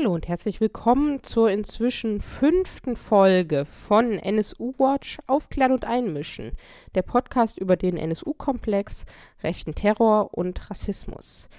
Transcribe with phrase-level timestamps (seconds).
[0.00, 6.52] Hallo und herzlich willkommen zur inzwischen fünften Folge von NSU Watch Aufklären und Einmischen,
[6.94, 9.04] der Podcast über den NSU-Komplex,
[9.42, 11.50] rechten Terror und Rassismus.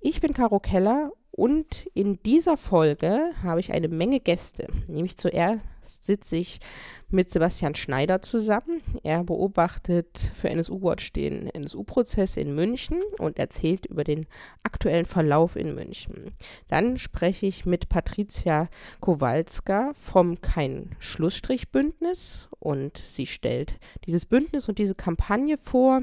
[0.00, 4.66] Ich bin Caro Keller und in dieser Folge habe ich eine Menge Gäste.
[4.86, 6.60] Nämlich zuerst sitze ich
[7.08, 8.82] mit Sebastian Schneider zusammen.
[9.02, 14.26] Er beobachtet für NSU Watch den NSU-Prozess in München und erzählt über den
[14.62, 16.34] aktuellen Verlauf in München.
[16.68, 18.68] Dann spreche ich mit Patricia
[19.00, 26.02] Kowalska vom Kein-Schlussstrich-Bündnis und sie stellt dieses Bündnis und diese Kampagne vor.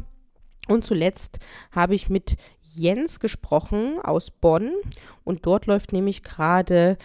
[0.68, 1.40] Und zuletzt
[1.72, 2.36] habe ich mit
[2.80, 4.72] Jens gesprochen aus Bonn
[5.24, 6.98] und dort läuft nämlich gerade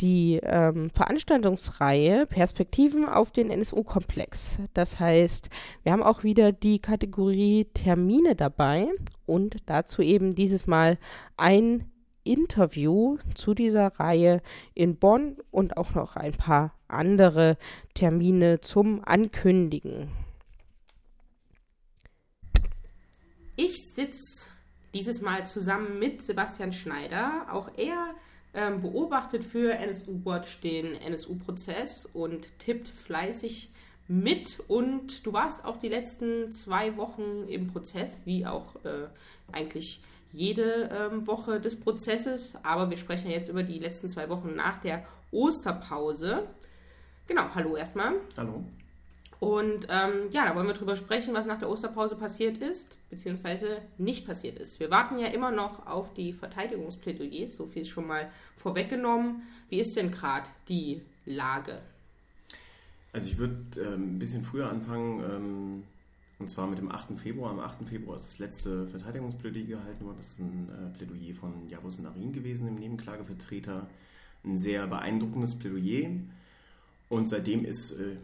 [0.00, 4.58] die ähm, Veranstaltungsreihe Perspektiven auf den NSU-Komplex.
[4.74, 5.48] Das heißt,
[5.84, 8.88] wir haben auch wieder die Kategorie Termine dabei
[9.26, 10.98] und dazu eben dieses Mal
[11.36, 11.88] ein
[12.24, 14.42] Interview zu dieser Reihe
[14.74, 17.56] in Bonn und auch noch ein paar andere
[17.94, 20.10] Termine zum Ankündigen.
[23.56, 24.41] Ich sitze
[24.94, 27.46] dieses Mal zusammen mit Sebastian Schneider.
[27.50, 28.14] Auch er
[28.54, 33.70] ähm, beobachtet für NSU Watch den NSU-Prozess und tippt fleißig
[34.08, 34.60] mit.
[34.68, 39.08] Und du warst auch die letzten zwei Wochen im Prozess, wie auch äh,
[39.52, 42.56] eigentlich jede ähm, Woche des Prozesses.
[42.62, 46.46] Aber wir sprechen jetzt über die letzten zwei Wochen nach der Osterpause.
[47.26, 48.14] Genau, hallo erstmal.
[48.36, 48.64] Hallo.
[49.42, 53.82] Und ähm, ja, da wollen wir drüber sprechen, was nach der Osterpause passiert ist, beziehungsweise
[53.98, 54.78] nicht passiert ist.
[54.78, 59.42] Wir warten ja immer noch auf die Verteidigungsplädoyers, so viel ist schon mal vorweggenommen.
[59.68, 61.80] Wie ist denn gerade die Lage?
[63.12, 65.82] Also ich würde ähm, ein bisschen früher anfangen, ähm,
[66.38, 67.18] und zwar mit dem 8.
[67.18, 67.50] Februar.
[67.50, 67.88] Am 8.
[67.88, 70.18] Februar ist das letzte Verteidigungsplädoyer gehalten worden.
[70.18, 73.88] Das ist ein äh, Plädoyer von Javus Narin gewesen, dem Nebenklagevertreter.
[74.44, 76.10] Ein sehr beeindruckendes Plädoyer.
[77.08, 77.90] Und seitdem ist...
[77.90, 78.18] Äh,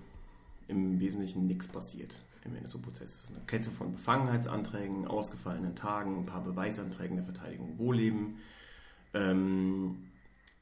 [0.68, 3.32] im Wesentlichen nichts passiert im NSU-Prozess.
[3.34, 8.38] Eine Kette von Befangenheitsanträgen, ausgefallenen Tagen, ein paar Beweisanträgen der Verteidigung Wohleben.
[9.14, 10.08] Ähm,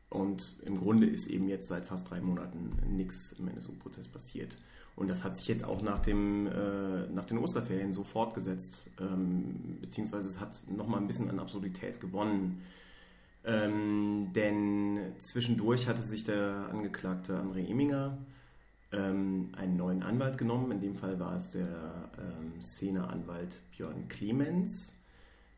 [0.09, 4.59] und im Grunde ist eben jetzt seit fast drei Monaten nichts im NSU-Prozess passiert.
[4.95, 9.79] Und das hat sich jetzt auch nach, dem, äh, nach den Osterferien so fortgesetzt, ähm,
[9.81, 12.63] beziehungsweise es hat nochmal ein bisschen an Absurdität gewonnen.
[13.45, 18.17] Ähm, denn zwischendurch hatte sich der Angeklagte André Eminger
[18.93, 20.71] ähm, einen neuen Anwalt genommen.
[20.73, 21.67] In dem Fall war es der
[22.19, 24.95] ähm, Szeneanwalt Björn Clemens,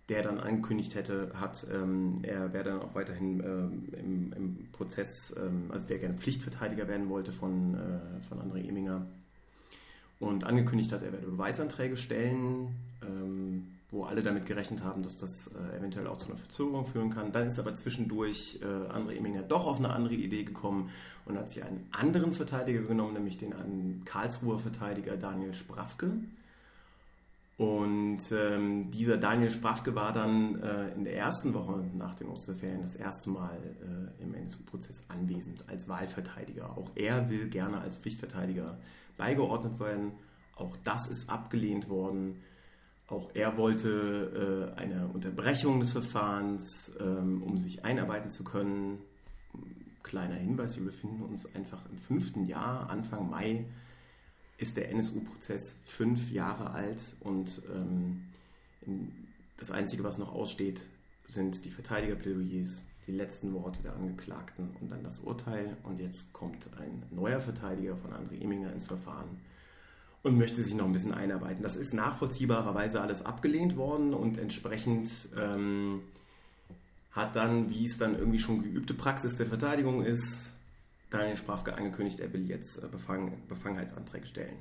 [0.08, 5.36] der dann angekündigt hätte, hat, ähm, er wäre dann auch weiterhin ähm, im, im, Prozess,
[5.36, 9.06] ähm, also der gerne Pflichtverteidiger werden wollte von, äh, von André Eminger
[10.18, 12.74] und angekündigt hat, er werde Beweisanträge stellen.
[13.90, 17.32] Wo alle damit gerechnet haben, dass das äh, eventuell auch zu einer Verzögerung führen kann.
[17.32, 20.90] Dann ist aber zwischendurch äh, André Eminger doch auf eine andere Idee gekommen
[21.24, 26.10] und hat sich einen anderen Verteidiger genommen, nämlich den einen Karlsruher Verteidiger Daniel Sprafke.
[27.58, 32.82] Und ähm, dieser Daniel Sprafke war dann äh, in der ersten Woche nach den Osterferien
[32.82, 36.78] das erste Mal äh, im NSU-Prozess anwesend als Wahlverteidiger.
[36.78, 38.78] Auch er will gerne als Pflichtverteidiger
[39.16, 40.12] beigeordnet werden.
[40.54, 42.36] Auch das ist abgelehnt worden.
[43.08, 48.98] Auch er wollte äh, eine Unterbrechung des Verfahrens, ähm, um sich einarbeiten zu können.
[50.02, 52.90] Kleiner Hinweis, wir befinden uns einfach im fünften Jahr.
[52.90, 53.64] Anfang Mai
[54.58, 58.24] ist der NSU-Prozess fünf Jahre alt und ähm,
[59.56, 60.82] das Einzige, was noch aussteht,
[61.24, 65.76] sind die Verteidigerplädoyers, die letzten Worte der Angeklagten und dann das Urteil.
[65.82, 69.38] Und jetzt kommt ein neuer Verteidiger von André Eminger ins Verfahren
[70.22, 71.62] und möchte sich noch ein bisschen einarbeiten.
[71.62, 76.02] Das ist nachvollziehbarerweise alles abgelehnt worden und entsprechend ähm,
[77.12, 80.52] hat dann, wie es dann irgendwie schon geübte Praxis der Verteidigung ist,
[81.10, 84.58] Daniel Sprafke angekündigt, er will jetzt äh, Befang Befangenheitsanträge stellen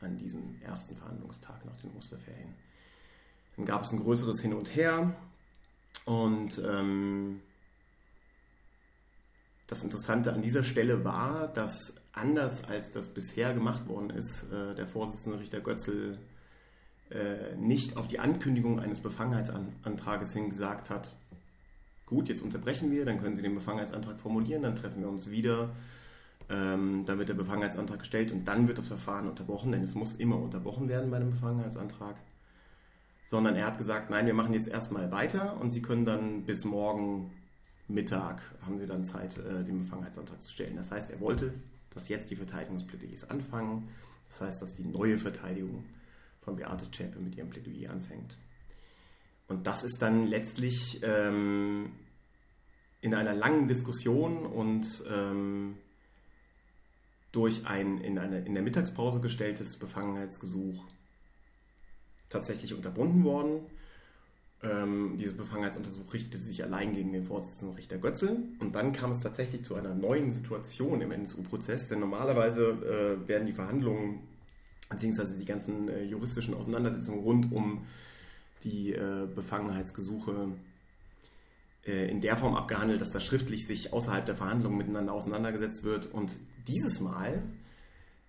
[0.00, 2.54] an diesem ersten Verhandlungstag nach den Osterferien.
[3.56, 5.14] Dann gab es ein größeres Hin und Her
[6.04, 7.40] und ähm,
[9.68, 14.74] das Interessante an dieser Stelle war, dass anders als das bisher gemacht worden ist, äh,
[14.74, 16.18] der Vorsitzende Richter Götzl
[17.10, 21.14] äh, nicht auf die Ankündigung eines Befangenheitsantrages hin gesagt hat,
[22.06, 25.70] gut, jetzt unterbrechen wir, dann können Sie den Befangenheitsantrag formulieren, dann treffen wir uns wieder,
[26.48, 30.14] ähm, dann wird der Befangenheitsantrag gestellt und dann wird das Verfahren unterbrochen, denn es muss
[30.14, 32.16] immer unterbrochen werden bei einem Befangenheitsantrag.
[33.22, 36.64] Sondern er hat gesagt, nein, wir machen jetzt erstmal weiter und Sie können dann bis
[36.64, 37.30] morgen
[37.88, 40.76] Mittag haben Sie dann Zeit, äh, den Befangenheitsantrag zu stellen.
[40.76, 41.54] Das heißt, er wollte
[41.98, 43.88] dass jetzt die Verteidigungsplädoyers anfangen.
[44.28, 45.84] Das heißt, dass die neue Verteidigung
[46.40, 48.38] von Beate Zschäpe mit ihrem Plädoyer anfängt.
[49.48, 51.92] Und das ist dann letztlich ähm,
[53.00, 55.78] in einer langen Diskussion und ähm,
[57.32, 60.84] durch ein in, eine, in der Mittagspause gestelltes Befangenheitsgesuch
[62.28, 63.62] tatsächlich unterbunden worden.
[64.62, 68.42] Ähm, dieses Befangenheitsuntersuch richtete sich allein gegen den Vorsitzenden Richter Götzel.
[68.58, 72.70] Und dann kam es tatsächlich zu einer neuen Situation im NSU-Prozess, denn normalerweise
[73.24, 74.20] äh, werden die Verhandlungen
[74.90, 77.84] beziehungsweise die ganzen äh, juristischen Auseinandersetzungen rund um
[78.64, 80.48] die äh, Befangenheitsgesuche
[81.86, 86.06] äh, in der Form abgehandelt, dass da schriftlich sich außerhalb der Verhandlungen miteinander auseinandergesetzt wird.
[86.06, 87.42] Und dieses Mal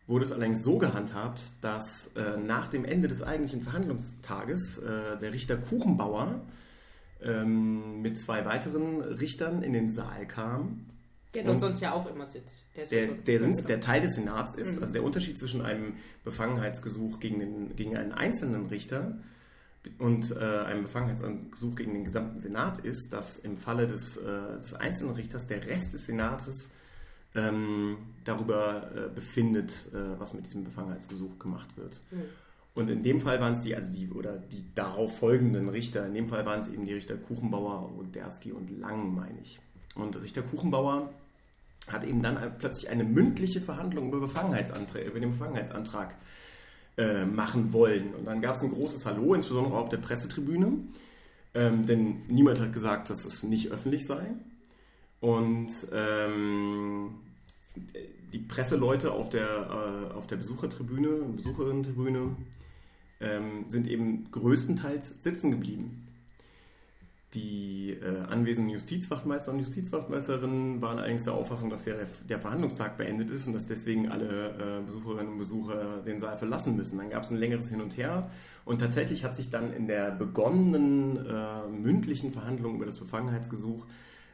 [0.09, 5.33] wurde es allerdings so gehandhabt, dass äh, nach dem Ende des eigentlichen Verhandlungstages äh, der
[5.33, 6.41] Richter Kuchenbauer
[7.21, 10.88] ähm, mit zwei weiteren Richtern in den Saal kam.
[11.35, 12.63] Der dort sonst ja auch immer sitzt.
[12.75, 14.81] Der, der, der, Sitz, der, Teil des Senats ist, mhm.
[14.81, 19.19] also der Unterschied zwischen einem Befangenheitsgesuch gegen, den, gegen einen einzelnen Richter
[20.00, 24.73] und äh, einem Befangenheitsgesuch gegen den gesamten Senat ist, dass im Falle des, äh, des
[24.73, 26.71] einzelnen Richters der Rest des Senates
[27.35, 31.99] ähm, darüber äh, befindet, äh, was mit diesem Befangenheitsgesuch gemacht wird.
[32.11, 32.21] Mhm.
[32.75, 36.13] Und in dem Fall waren es die, also die, oder die darauf folgenden Richter, in
[36.13, 39.59] dem Fall waren es eben die Richter Kuchenbauer, Oderski und Lang, meine ich.
[39.95, 41.09] Und Richter Kuchenbauer
[41.87, 46.15] hat eben dann plötzlich eine mündliche Verhandlung über, Befangenheitsanträge, über den Befangenheitsantrag
[46.97, 48.13] äh, machen wollen.
[48.13, 50.71] Und dann gab es ein großes Hallo, insbesondere auf der Pressetribüne,
[51.55, 54.35] ähm, denn niemand hat gesagt, dass es nicht öffentlich sei.
[55.21, 57.16] Und ähm,
[58.31, 62.36] die Presseleute auf der, äh, auf der Besuchertribüne, Besucherinnentribüne,
[63.21, 66.06] ähm, sind eben größtenteils sitzen geblieben.
[67.36, 73.30] Die äh, anwesenden Justizwachtmeister und Justizwachtmeisterinnen waren allerdings der Auffassung, dass der, der Verhandlungstag beendet
[73.30, 76.98] ist und dass deswegen alle äh, Besucherinnen und Besucher den Saal verlassen müssen.
[76.98, 78.31] Dann gab es ein längeres Hin und Her
[78.65, 83.86] und tatsächlich hat sich dann in der begonnenen äh, mündlichen Verhandlung über das Befangenheitsgesuch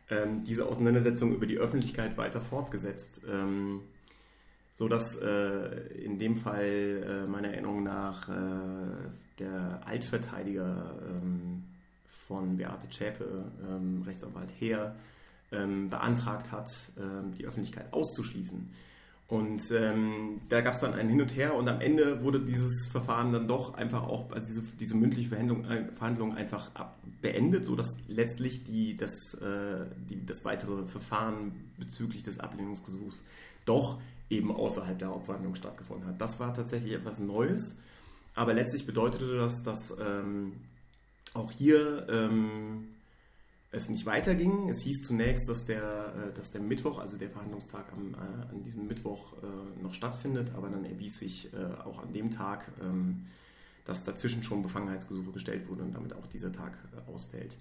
[0.09, 3.21] ähm, diese Auseinandersetzung über die Öffentlichkeit weiter fortgesetzt.
[3.29, 3.81] Ähm,
[4.71, 8.33] so dass äh, in dem Fall äh, meiner Erinnerung nach äh,
[9.39, 11.63] der Altverteidiger ähm,
[12.09, 14.93] von Beate Zschäpe, ähm, Rechtsanwalt Heer,
[15.53, 16.69] ähm, beantragt hat,
[16.99, 18.69] ähm, die Öffentlichkeit auszuschließen.
[19.27, 22.87] Und ähm, da gab es dann ein Hin und Her und am Ende wurde dieses
[22.87, 27.65] Verfahren dann doch einfach auch, also diese, diese mündliche Verhandlung, äh, Verhandlung einfach ab, beendet,
[27.65, 33.25] sodass letztlich die, das, äh, die, das weitere Verfahren bezüglich des Ablehnungsgesuchs
[33.65, 33.99] doch
[34.29, 36.21] eben außerhalb der Hauptverhandlung stattgefunden hat.
[36.21, 37.77] Das war tatsächlich etwas Neues,
[38.35, 40.53] aber letztlich bedeutete das, dass ähm,
[41.33, 42.89] auch hier ähm,
[43.75, 44.69] es nicht weiterging.
[44.69, 48.63] Es hieß zunächst, dass der, äh, dass der Mittwoch, also der Verhandlungstag am, äh, an
[48.63, 51.51] diesem Mittwoch äh, noch stattfindet, aber dann erwies sich
[51.83, 53.27] auch an dem Tag, ähm,
[53.85, 56.77] dass dazwischen schon Befangenheitsgesuche gestellt wurden und damit auch dieser Tag
[57.07, 57.55] ausfällt.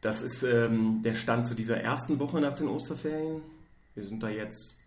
[0.00, 3.42] Das ist ähm, der Stand zu dieser ersten Woche nach den Osterferien.
[3.94, 4.78] Wir sind da jetzt,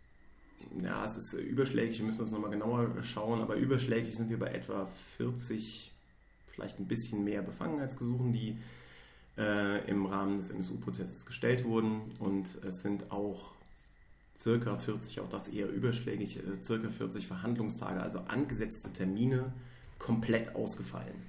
[0.81, 4.47] ja, es ist überschlägig, wir müssen das nochmal genauer schauen, aber überschlägig sind wir bei
[4.47, 4.85] etwa
[5.17, 5.93] 40
[6.47, 8.57] vielleicht ein bisschen mehr Befangenheitsgesuchen, die
[9.37, 12.01] äh, im Rahmen des NSU-Prozesses gestellt wurden.
[12.19, 13.53] Und es sind auch
[14.37, 19.53] circa 40, auch das eher überschlägig, äh, circa 40 Verhandlungstage, also angesetzte Termine,
[19.99, 21.23] komplett ausgefallen.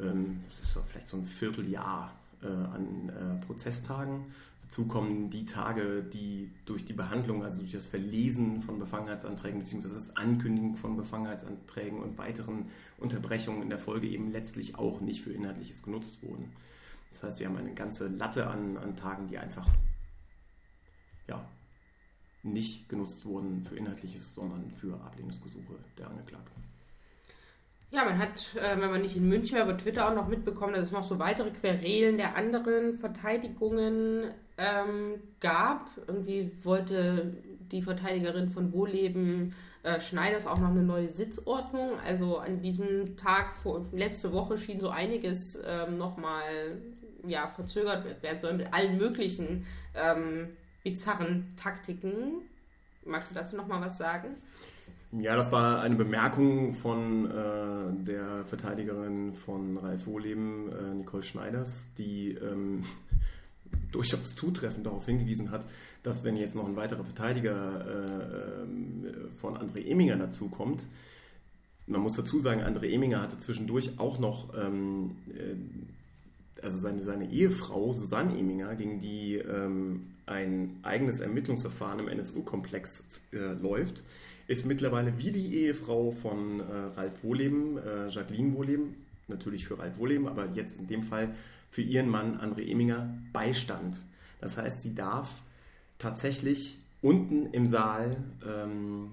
[0.00, 2.12] Ähm, das ist vielleicht so ein Vierteljahr
[2.42, 4.26] äh, an Prozesstagen.
[4.66, 9.88] Dazu kommen die Tage, die durch die Behandlung, also durch das Verlesen von Befangenheitsanträgen bzw.
[9.94, 12.66] das Ankündigen von Befangenheitsanträgen und weiteren
[12.98, 16.50] Unterbrechungen in der Folge eben letztlich auch nicht für Inhaltliches genutzt wurden.
[17.10, 19.66] Das heißt, wir haben eine ganze Latte an, an Tagen, die einfach
[21.28, 21.44] ja,
[22.42, 26.62] nicht genutzt wurden für Inhaltliches, sondern für Ablehnungsgesuche der Angeklagten.
[27.90, 30.88] Ja, man hat, äh, wenn man nicht in München über Twitter auch noch mitbekommen, dass
[30.88, 35.90] es noch so weitere Querelen der anderen Verteidigungen ähm, gab.
[36.06, 37.32] Irgendwie wollte
[37.70, 41.92] die Verteidigerin von Wohlleben äh, Schneiders auch noch eine neue Sitzordnung.
[42.04, 46.82] Also an diesem Tag, vor, letzte Woche schien so einiges ähm, nochmal
[47.28, 50.48] ja, verzögert werden soll mit allen möglichen ähm,
[50.82, 52.42] bizarren Taktiken.
[53.04, 54.36] Magst du dazu nochmal was sagen?
[55.12, 61.88] Ja, das war eine Bemerkung von äh, der Verteidigerin von Ralf Wohleben, äh, Nicole Schneiders,
[61.96, 62.82] die ähm,
[63.92, 65.64] durchaus zutreffend darauf hingewiesen hat,
[66.02, 70.86] dass wenn jetzt noch ein weiterer Verteidiger äh, ähm, von André Eminger dazukommt,
[71.86, 75.54] man muss dazu sagen, André Eminger hatte zwischendurch auch noch ähm, äh,
[76.62, 83.36] also seine, seine Ehefrau Susanne Eminger, gegen die ähm, ein eigenes Ermittlungsverfahren im NSU-Komplex äh,
[83.36, 84.02] läuft,
[84.48, 86.62] ist mittlerweile wie die Ehefrau von äh,
[86.96, 88.94] Ralf Wohleben, äh, Jacqueline Wohleben,
[89.28, 91.34] natürlich für Ralf Wohleben, aber jetzt in dem Fall
[91.70, 93.96] für ihren Mann André Eminger Beistand.
[94.40, 95.42] Das heißt, sie darf
[95.98, 99.12] tatsächlich unten im Saal ähm,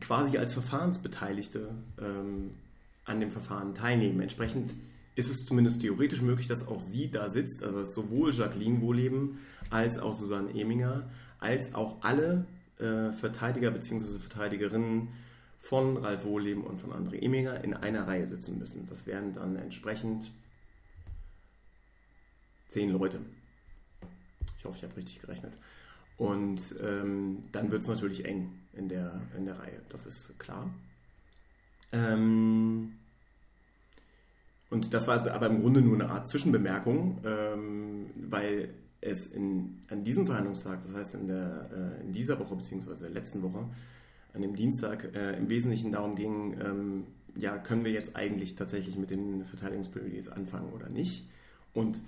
[0.00, 1.68] quasi als Verfahrensbeteiligte
[2.00, 2.50] ähm,
[3.04, 4.20] an dem Verfahren teilnehmen.
[4.20, 4.74] Entsprechend
[5.16, 9.38] ist es zumindest theoretisch möglich, dass auch sie da sitzt, also dass sowohl Jacqueline Wohleben
[9.70, 12.46] als auch Susanne Eminger, als auch alle
[12.78, 14.18] äh, Verteidiger bzw.
[14.18, 15.08] Verteidigerinnen
[15.58, 18.86] von Ralf Wohleben und von André Eminger in einer Reihe sitzen müssen.
[18.88, 20.30] Das wären dann entsprechend
[22.68, 23.20] zehn Leute.
[24.58, 25.54] Ich hoffe, ich habe richtig gerechnet.
[26.18, 30.70] Und ähm, dann wird es natürlich eng in der, in der Reihe, das ist klar.
[31.92, 32.98] Ähm,
[34.70, 38.70] und das war also aber im Grunde nur eine Art Zwischenbemerkung, ähm, weil
[39.00, 43.08] es in, an diesem Verhandlungstag, das heißt in, der, äh, in dieser Woche bzw.
[43.08, 43.64] letzten Woche,
[44.34, 47.04] an dem Dienstag, äh, im Wesentlichen darum ging, ähm,
[47.36, 51.24] ja, können wir jetzt eigentlich tatsächlich mit den Verteidigungsplädoyers anfangen oder nicht?
[51.74, 52.00] Und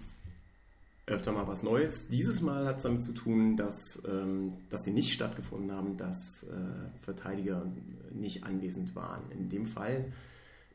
[1.06, 2.08] öfter mal was Neues.
[2.08, 6.44] Dieses Mal hat es damit zu tun, dass, ähm, dass sie nicht stattgefunden haben, dass
[6.44, 7.66] äh, Verteidiger
[8.12, 9.22] nicht anwesend waren.
[9.30, 10.06] In dem Fall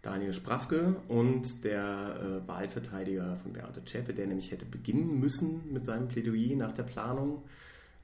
[0.03, 5.85] Daniel Sprafke und der äh, Wahlverteidiger von Beate Zschäpe, der nämlich hätte beginnen müssen mit
[5.85, 7.41] seinem Plädoyer nach der Planung,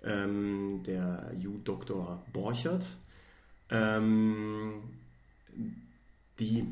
[0.03, 2.85] ähm, der Ju-Doktor Borchert,
[3.69, 4.81] ähm,
[6.39, 6.65] die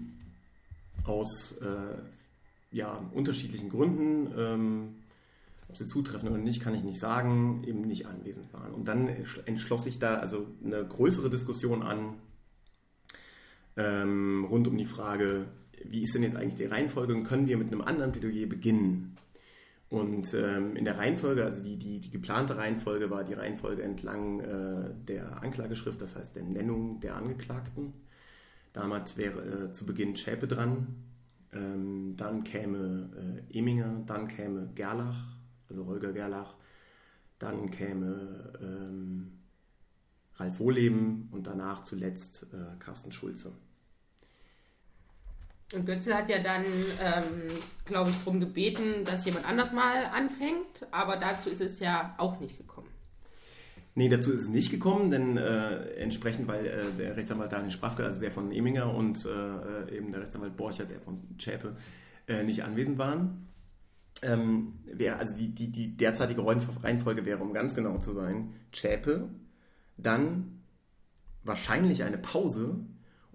[1.04, 4.96] aus äh, ja, unterschiedlichen Gründen ähm,
[5.70, 8.74] ob sie zutreffen oder nicht, kann ich nicht sagen, eben nicht anwesend waren.
[8.74, 9.10] Und dann
[9.46, 12.14] entschloss sich da also eine größere Diskussion an
[13.78, 15.46] ähm, rund um die Frage,
[15.84, 19.16] wie ist denn jetzt eigentlich die Reihenfolge und können wir mit einem anderen Plädoyer beginnen?
[19.90, 24.42] Und ähm, in der Reihenfolge, also die, die, die, geplante Reihenfolge war die Reihenfolge entlang
[24.42, 27.94] äh, der Anklageschrift, das heißt der Nennung der Angeklagten.
[28.74, 30.88] Damals wäre äh, zu Beginn Schäpe dran,
[31.54, 35.24] ähm, dann käme äh, Eminger, dann käme Gerlach,
[35.70, 36.56] also Holger Gerlach.
[37.40, 39.32] Dann käme ähm,
[40.36, 43.54] Ralf Wohleben und danach zuletzt äh, Carsten Schulze.
[45.74, 47.24] Und Götze hat ja dann, ähm,
[47.86, 52.40] glaube ich, darum gebeten, dass jemand anders mal anfängt, aber dazu ist es ja auch
[52.40, 52.88] nicht gekommen.
[53.94, 58.06] Nee, dazu ist es nicht gekommen, denn äh, entsprechend, weil äh, der Rechtsanwalt Daniel Sprafke,
[58.06, 61.76] also der von Eminger und äh, eben der Rechtsanwalt Borchert, der von Schäpe,
[62.28, 63.48] äh, nicht anwesend waren
[64.22, 69.30] ähm, wäre, also die, die, die derzeitige Reihenfolge wäre, um ganz genau zu sein, Zschäpe,
[69.98, 70.62] dann
[71.44, 72.80] wahrscheinlich eine Pause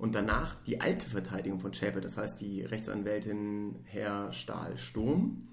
[0.03, 5.47] und danach die alte Verteidigung von Zschäpe, das heißt die Rechtsanwältin Herr Stahl-Sturm,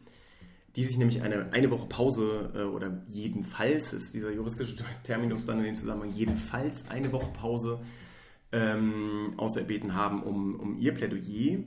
[0.75, 5.59] die sich nämlich eine, eine Woche Pause äh, oder jedenfalls ist dieser juristische Terminus dann
[5.59, 7.79] in dem Zusammenhang jedenfalls eine Woche Pause
[8.51, 11.59] ähm, auserbeten haben, um, um ihr Plädoyer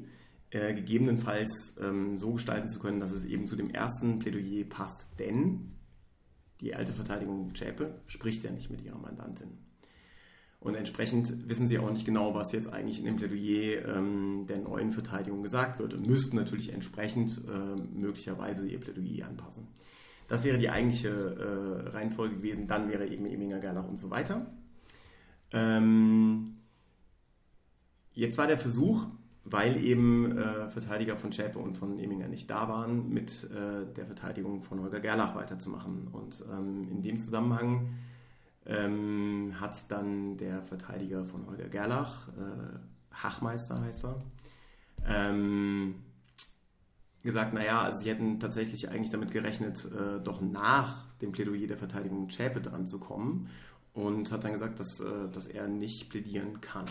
[0.50, 5.06] äh, gegebenenfalls ähm, so gestalten zu können, dass es eben zu dem ersten Plädoyer passt.
[5.20, 5.76] Denn
[6.60, 9.71] die alte Verteidigung Zschäpe spricht ja nicht mit ihrer Mandantin.
[10.62, 14.58] Und entsprechend wissen sie auch nicht genau, was jetzt eigentlich in dem Plädoyer ähm, der
[14.58, 19.66] neuen Verteidigung gesagt wird und müssten natürlich entsprechend äh, möglicherweise ihr Plädoyer anpassen.
[20.28, 22.68] Das wäre die eigentliche äh, Reihenfolge gewesen.
[22.68, 24.46] Dann wäre eben Eminger, Gerlach und so weiter.
[25.52, 26.52] Ähm,
[28.14, 29.06] jetzt war der Versuch,
[29.44, 34.06] weil eben äh, Verteidiger von Schäpe und von Eminger nicht da waren, mit äh, der
[34.06, 36.06] Verteidigung von Holger Gerlach weiterzumachen.
[36.12, 37.88] Und ähm, in dem Zusammenhang
[38.66, 42.78] ähm, hat dann der Verteidiger von Holger Gerlach, äh,
[43.12, 44.22] Hachmeister heißt er,
[45.06, 45.96] ähm,
[47.22, 51.76] gesagt, naja, also sie hätten tatsächlich eigentlich damit gerechnet, äh, doch nach dem Plädoyer der
[51.76, 53.48] Verteidigung Schäpe dran zu kommen.
[53.94, 56.86] Und hat dann gesagt, dass, äh, dass er nicht plädieren kann.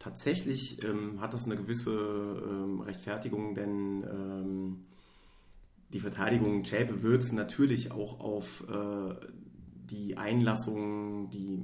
[0.00, 4.80] Tatsächlich ähm, hat das eine gewisse ähm, Rechtfertigung, denn ähm,
[5.92, 9.14] die Verteidigung Schäpe wird natürlich auch auf äh,
[9.92, 11.62] die Einlassung, die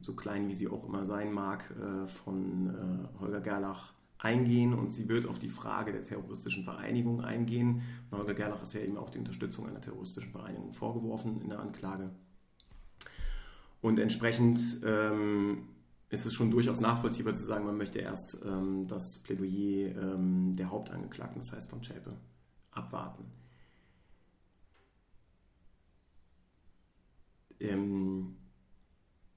[0.00, 4.92] so klein wie sie auch immer sein mag, äh, von äh, Holger Gerlach eingehen und
[4.92, 7.82] sie wird auf die Frage der terroristischen Vereinigung eingehen.
[8.10, 11.60] Und Holger Gerlach ist ja eben auch die Unterstützung einer terroristischen Vereinigung vorgeworfen in der
[11.60, 12.10] Anklage.
[13.80, 15.68] Und entsprechend ähm,
[16.08, 20.70] ist es schon durchaus nachvollziehbar zu sagen, man möchte erst ähm, das Plädoyer ähm, der
[20.70, 22.14] Hauptangeklagten, das heißt von Schäpe,
[22.70, 23.24] abwarten.
[27.62, 28.36] Ähm,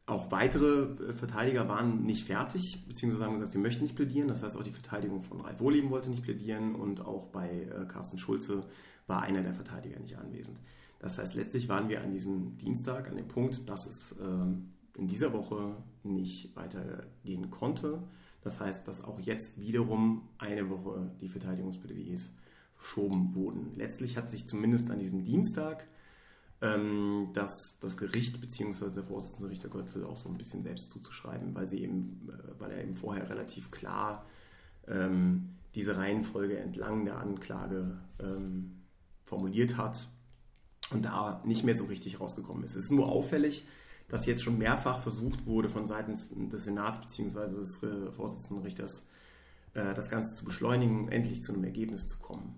[0.08, 4.28] auch weitere Verteidiger waren nicht fertig, beziehungsweise haben gesagt, sie möchten nicht plädieren.
[4.28, 7.86] Das heißt, auch die Verteidigung von Ralf Wohleben wollte nicht plädieren und auch bei äh,
[7.88, 8.68] Carsten Schulze
[9.08, 10.60] war einer der Verteidiger nicht anwesend.
[11.00, 15.08] Das heißt, letztlich waren wir an diesem Dienstag an dem Punkt, dass es ähm, in
[15.08, 18.04] dieser Woche nicht weitergehen konnte.
[18.42, 22.32] Das heißt, dass auch jetzt wiederum eine Woche die Verteidigungsplädoyers
[22.76, 23.72] verschoben wurden.
[23.76, 25.88] Letztlich hat sich zumindest an diesem Dienstag
[26.62, 28.94] ähm, das, das Gericht bzw.
[28.94, 32.72] der Vorsitzende Richter Götze auch so ein bisschen selbst zuzuschreiben, weil, sie eben, äh, weil
[32.72, 34.26] er eben vorher relativ klar
[34.88, 38.84] ähm, diese Reihenfolge entlang der Anklage ähm,
[39.26, 40.08] formuliert hat
[40.92, 42.76] und da nicht mehr so richtig rausgekommen ist.
[42.76, 43.66] Es ist nur auffällig,
[44.08, 46.14] dass jetzt schon mehrfach versucht wurde von Seiten
[46.50, 47.58] des Senats bzw.
[47.58, 49.06] des äh, Vorsitzenden Richters
[49.74, 52.56] äh, das Ganze zu beschleunigen, endlich zu einem Ergebnis zu kommen.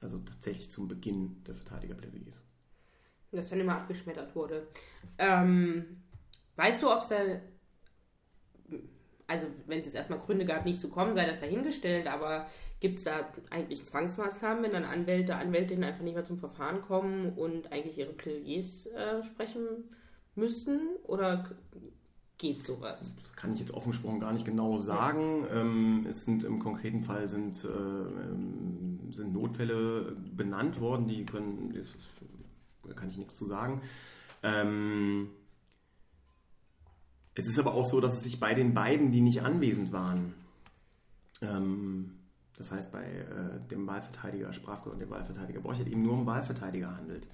[0.00, 2.40] Also tatsächlich zum Beginn der Verteidigerplädoyers.
[3.30, 4.68] Das dann immer abgeschmettert wurde.
[5.18, 6.02] Ähm,
[6.56, 7.16] weißt du, ob es da,
[9.26, 12.46] also wenn es jetzt erstmal Gründe gab, nicht zu kommen, sei das dahingestellt, aber
[12.80, 17.32] gibt es da eigentlich Zwangsmaßnahmen, wenn dann Anwälte, Anwältinnen einfach nicht mehr zum Verfahren kommen
[17.34, 19.90] und eigentlich ihre Plädoyers äh, sprechen
[20.34, 20.80] müssten?
[21.04, 21.44] Oder
[22.38, 23.14] geht sowas?
[23.16, 25.44] Das kann ich jetzt offen gesprochen gar nicht genau sagen.
[25.50, 25.60] Ja.
[25.60, 31.74] Ähm, es sind im konkreten Fall sind, äh, ähm, sind Notfälle benannt worden, die können,
[32.94, 33.82] kann ich nichts zu sagen.
[34.42, 35.30] Ähm,
[37.34, 40.34] es ist aber auch so, dass es sich bei den beiden, die nicht anwesend waren,
[41.40, 42.18] ähm,
[42.56, 46.96] das heißt bei äh, dem Wahlverteidiger Sprafke und dem Wahlverteidiger Borchert, eben nur um Wahlverteidiger
[46.96, 47.28] handelt.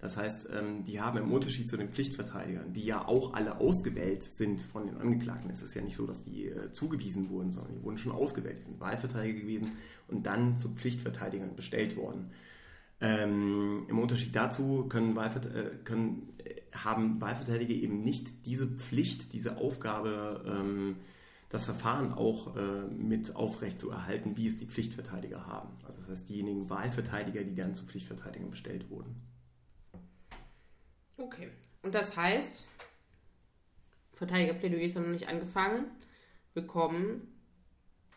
[0.00, 4.22] Das heißt, ähm, die haben im Unterschied zu den Pflichtverteidigern, die ja auch alle ausgewählt
[4.22, 7.74] sind von den Angeklagten, es ist ja nicht so, dass die äh, zugewiesen wurden, sondern
[7.74, 9.76] die wurden schon ausgewählt, die sind Wahlverteidiger gewesen
[10.08, 12.30] und dann zu Pflichtverteidigern bestellt worden.
[13.00, 19.56] Ähm, Im Unterschied dazu können, äh, können, äh, haben Wahlverteidiger eben nicht diese Pflicht, diese
[19.56, 20.96] Aufgabe, ähm,
[21.48, 25.70] das Verfahren auch äh, mit aufrecht zu erhalten, wie es die Pflichtverteidiger haben.
[25.82, 29.16] Also das heißt, diejenigen Wahlverteidiger, die dann zu Pflichtverteidigern bestellt wurden.
[31.16, 31.50] Okay.
[31.82, 32.66] Und das heißt,
[34.12, 35.86] Verteidigerplädoyers haben noch nicht angefangen.
[36.52, 37.26] Wir kommen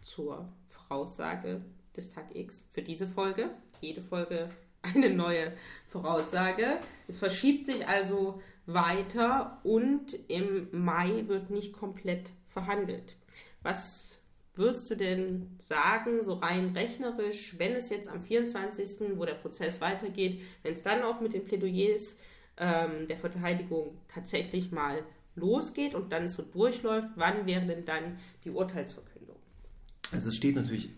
[0.02, 1.62] zur Voraussage
[1.96, 3.50] des Tag X für diese Folge.
[3.82, 4.50] Jede Folge
[4.84, 5.54] eine neue
[5.88, 6.80] Voraussage.
[7.08, 13.16] Es verschiebt sich also weiter und im Mai wird nicht komplett verhandelt.
[13.62, 14.22] Was
[14.56, 19.82] würdest du denn sagen, so rein rechnerisch, wenn es jetzt am 24., wo der Prozess
[19.82, 22.18] weitergeht, wenn es dann auch mit den Plädoyers
[22.58, 25.04] ähm, der Verteidigung tatsächlich mal
[25.36, 29.13] losgeht und dann so durchläuft, wann wäre denn dann die Urteilsverkündung?
[30.12, 30.90] Also es steht natürlich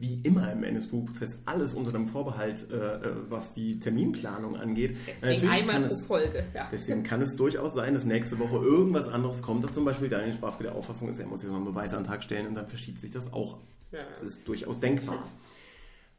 [0.00, 4.96] wie immer im NSU-Prozess alles unter dem Vorbehalt, äh, äh, was die Terminplanung angeht.
[5.06, 6.46] Deswegen natürlich einmal pro Folge.
[6.54, 6.68] Ja.
[6.70, 10.32] Deswegen kann es durchaus sein, dass nächste Woche irgendwas anderes kommt, dass zum Beispiel Daniel
[10.32, 13.10] Sprafke der Auffassung ist, er muss jetzt noch einen Beweisantrag stellen und dann verschiebt sich
[13.10, 13.58] das auch.
[13.90, 14.00] Ja.
[14.10, 15.24] Das ist durchaus denkbar.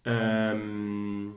[0.05, 1.35] Ähm,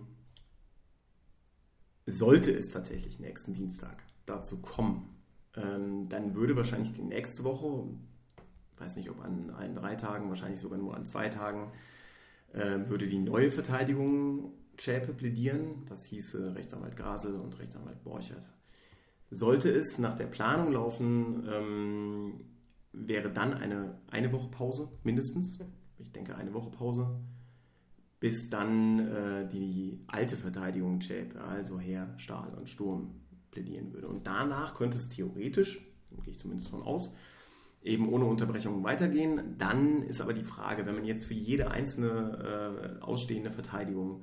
[2.07, 5.09] sollte es tatsächlich nächsten Dienstag dazu kommen,
[5.57, 7.85] ähm, dann würde wahrscheinlich die nächste Woche,
[8.83, 11.73] weiß nicht ob an allen drei Tagen, wahrscheinlich sogar nur an zwei Tagen,
[12.53, 15.87] äh, würde die neue Verteidigung Schäpe plädieren.
[15.89, 18.49] Das hieße Rechtsanwalt Grasel und Rechtsanwalt Borchert.
[19.31, 22.41] Sollte es nach der Planung laufen, ähm,
[22.93, 25.61] wäre dann eine, eine Woche Pause mindestens.
[25.99, 27.21] Ich denke eine Woche Pause
[28.23, 33.17] bis dann äh, die alte Verteidigung Chap, also Heer, Stahl und Sturm,
[33.51, 34.07] plädieren würde.
[34.07, 35.85] Und danach könnte es theoretisch,
[36.23, 37.17] gehe ich zumindest von aus,
[37.83, 39.57] eben ohne Unterbrechung weitergehen.
[39.59, 44.23] Dann ist aber die Frage, wenn man jetzt für jede einzelne äh, ausstehende Verteidigung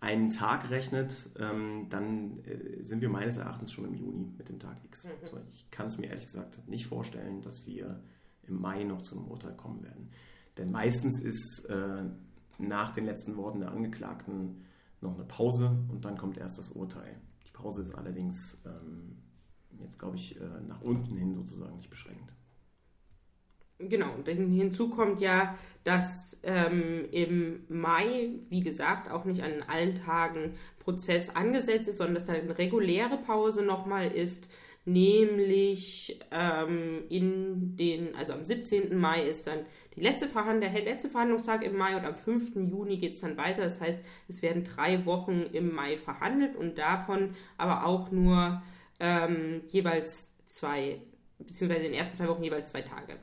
[0.00, 4.58] einen Tag rechnet, ähm, dann äh, sind wir meines Erachtens schon im Juni mit dem
[4.58, 5.04] Tag X.
[5.04, 5.10] Mhm.
[5.22, 8.02] Also ich kann es mir ehrlich gesagt nicht vorstellen, dass wir
[8.42, 10.10] im Mai noch zu einem Urteil kommen werden.
[10.58, 12.04] Denn meistens ist äh,
[12.58, 14.64] nach den letzten Worten der Angeklagten
[15.00, 17.20] noch eine Pause und dann kommt erst das Urteil.
[17.46, 19.18] Die Pause ist allerdings ähm,
[19.78, 22.32] jetzt, glaube ich, äh, nach unten hin sozusagen nicht beschränkt.
[23.78, 29.94] Genau, und hinzu kommt ja, dass ähm, im Mai, wie gesagt, auch nicht an allen
[29.94, 34.50] Tagen Prozess angesetzt ist, sondern dass da eine reguläre Pause nochmal ist,
[34.86, 38.96] nämlich ähm, in den, also am 17.
[38.96, 42.54] Mai ist dann die letzte Verhand der letzte Verhandlungstag im Mai und am 5.
[42.54, 43.62] Juni geht es dann weiter.
[43.62, 48.62] Das heißt, es werden drei Wochen im Mai verhandelt und davon aber auch nur
[49.00, 51.02] ähm, jeweils zwei,
[51.38, 53.18] beziehungsweise in den ersten zwei Wochen jeweils zwei Tage.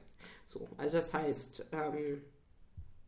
[0.54, 2.22] So, also das heißt, ähm,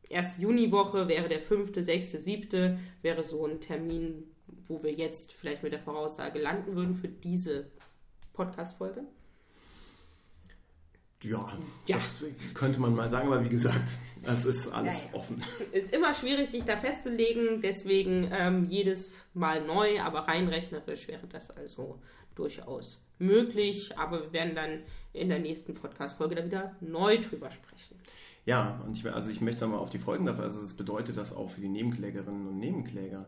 [0.10, 2.79] erste Juniwoche wäre der 5., 6., 7.
[3.03, 4.23] wäre so ein Termin,
[4.67, 7.67] wo wir jetzt vielleicht mit der Voraussage landen würden für diese
[8.34, 9.03] Podcast-Folge?
[11.21, 11.53] Ja,
[11.86, 12.23] ja, das
[12.55, 15.17] könnte man mal sagen, aber wie gesagt, das ist alles ja, ja.
[15.19, 15.43] offen.
[15.71, 21.08] Es ist immer schwierig, sich da festzulegen, deswegen ähm, jedes Mal neu, aber rein rechnerisch
[21.08, 21.99] wäre das also
[22.36, 24.80] durchaus möglich, aber wir werden dann
[25.13, 27.95] in der nächsten Podcast-Folge da wieder neu drüber sprechen.
[28.45, 31.36] Ja, und ich, also ich möchte nochmal auf die Folgen dafür, also das bedeutet das
[31.36, 33.26] auch für die Nebenklägerinnen und Nebenkläger,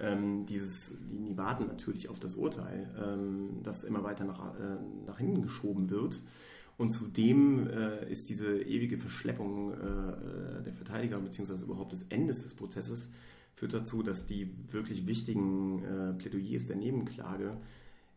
[0.00, 4.76] ähm, dieses, die, die warten natürlich auf das Urteil, ähm, das immer weiter nach, äh,
[5.06, 6.20] nach hinten geschoben wird.
[6.76, 11.62] Und zudem äh, ist diese ewige Verschleppung äh, der Verteidiger bzw.
[11.62, 13.12] überhaupt des Endes des Prozesses
[13.54, 17.56] führt dazu, dass die wirklich wichtigen äh, Plädoyers der Nebenklage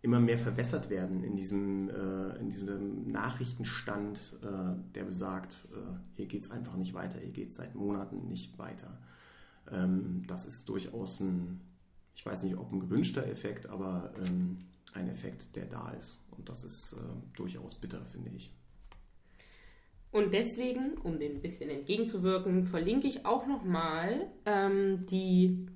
[0.01, 5.77] immer mehr verwässert werden in diesem, äh, in diesem Nachrichtenstand, äh, der besagt, äh,
[6.15, 8.99] hier geht es einfach nicht weiter, hier geht es seit Monaten nicht weiter.
[9.71, 11.61] Ähm, das ist durchaus ein,
[12.15, 14.57] ich weiß nicht, ob ein gewünschter Effekt, aber ähm,
[14.93, 16.19] ein Effekt, der da ist.
[16.31, 18.53] Und das ist äh, durchaus bitter, finde ich.
[20.11, 25.67] Und deswegen, um dem ein bisschen entgegenzuwirken, verlinke ich auch nochmal ähm, die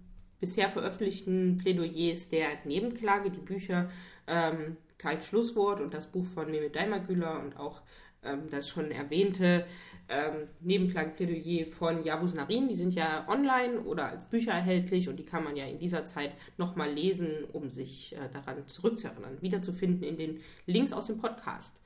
[0.41, 3.89] bisher veröffentlichten Plädoyers der Nebenklage, die Bücher
[4.27, 7.81] ähm, Kein Schlusswort und das Buch von Mehmet Daimagüler und auch
[8.23, 9.65] ähm, das schon erwähnte
[10.09, 12.67] ähm, Nebenklageplädoyer von Javus Narin.
[12.67, 16.05] Die sind ja online oder als Bücher erhältlich und die kann man ja in dieser
[16.05, 21.79] Zeit nochmal lesen, um sich äh, daran zurückzuerinnern, wiederzufinden in den Links aus dem Podcast.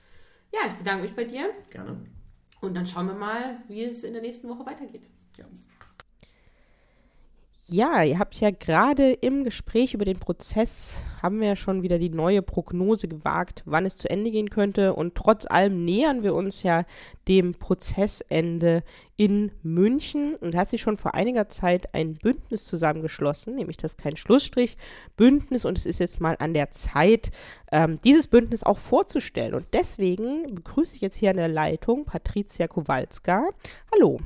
[0.51, 1.51] Ja, ich bedanke mich bei dir.
[1.69, 1.97] Gerne.
[2.61, 5.07] Und dann schauen wir mal, wie es in der nächsten Woche weitergeht.
[5.37, 5.45] Ja.
[7.67, 11.97] Ja, ihr habt ja gerade im Gespräch über den Prozess, haben wir ja schon wieder
[11.97, 14.93] die neue Prognose gewagt, wann es zu Ende gehen könnte.
[14.93, 16.85] Und trotz allem nähern wir uns ja
[17.27, 18.83] dem Prozessende
[19.17, 20.35] in München.
[20.35, 24.77] Und hat sich schon vor einiger Zeit ein Bündnis zusammengeschlossen, nämlich das Kein Schlussstrich
[25.17, 25.65] Bündnis.
[25.65, 27.31] Und es ist jetzt mal an der Zeit,
[27.71, 29.55] ähm, dieses Bündnis auch vorzustellen.
[29.55, 33.49] Und deswegen begrüße ich jetzt hier an der Leitung Patricia Kowalska.
[33.91, 34.19] Hallo.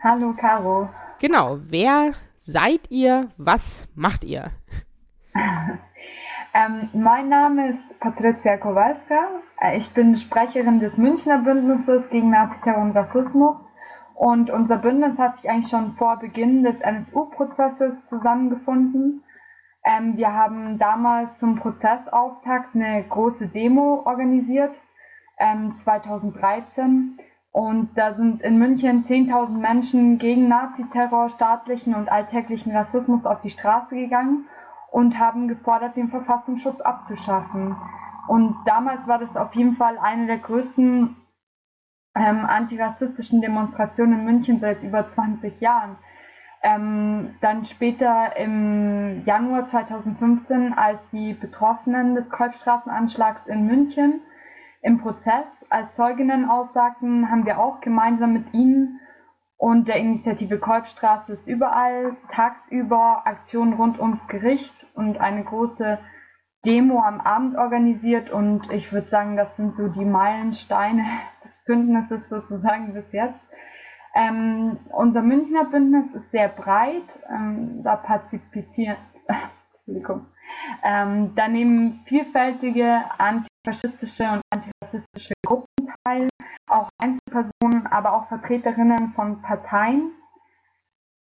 [0.00, 0.88] Hallo, Caro.
[1.18, 3.30] Genau, wer seid ihr?
[3.36, 4.52] Was macht ihr?
[6.54, 9.28] ähm, mein Name ist Patricia Kowalska.
[9.60, 13.56] Äh, ich bin Sprecherin des Münchner Bündnisses gegen Naziterror und Rassismus.
[14.14, 19.24] Und unser Bündnis hat sich eigentlich schon vor Beginn des NSU-Prozesses zusammengefunden.
[19.84, 24.76] Ähm, wir haben damals zum Prozessauftakt eine große Demo organisiert,
[25.40, 27.18] ähm, 2013
[27.58, 33.50] und da sind in München 10.000 Menschen gegen Naziterror, staatlichen und alltäglichen Rassismus auf die
[33.50, 34.44] Straße gegangen
[34.92, 37.74] und haben gefordert, den Verfassungsschutz abzuschaffen.
[38.28, 41.16] Und damals war das auf jeden Fall eine der größten
[42.14, 45.96] ähm, antirassistischen Demonstrationen in München seit über 20 Jahren.
[46.62, 54.20] Ähm, dann später im Januar 2015, als die Betroffenen des Kolbstraßenanschlags in München
[54.88, 59.00] im Prozess als Zeuginnen aussagten, haben wir auch gemeinsam mit ihnen
[59.58, 65.98] und der Initiative Kolbstraße ist überall tagsüber Aktionen rund ums Gericht und eine große
[66.64, 71.04] Demo am Abend organisiert und ich würde sagen, das sind so die Meilensteine
[71.44, 73.40] des Bündnisses sozusagen bis jetzt.
[74.14, 78.96] Ähm, unser Münchner Bündnis ist sehr breit, ähm, da partizipieren,
[80.82, 83.02] ähm, da nehmen vielfältige
[83.68, 86.28] antifaschistische und antirassistische Gruppen teil,
[86.68, 90.12] auch Einzelpersonen, aber auch Vertreterinnen von Parteien.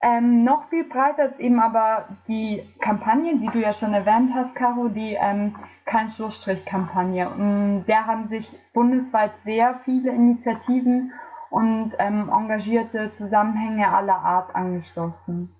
[0.04, 4.54] Ähm, noch viel breiter ist eben aber die Kampagne, die du ja schon erwähnt hast,
[4.56, 7.30] Caro, die ähm, Kein Schlussstrich-Kampagne.
[7.30, 11.12] Und der haben sich bundesweit sehr viele Initiativen
[11.50, 15.54] und ähm, engagierte Zusammenhänge aller Art angeschlossen.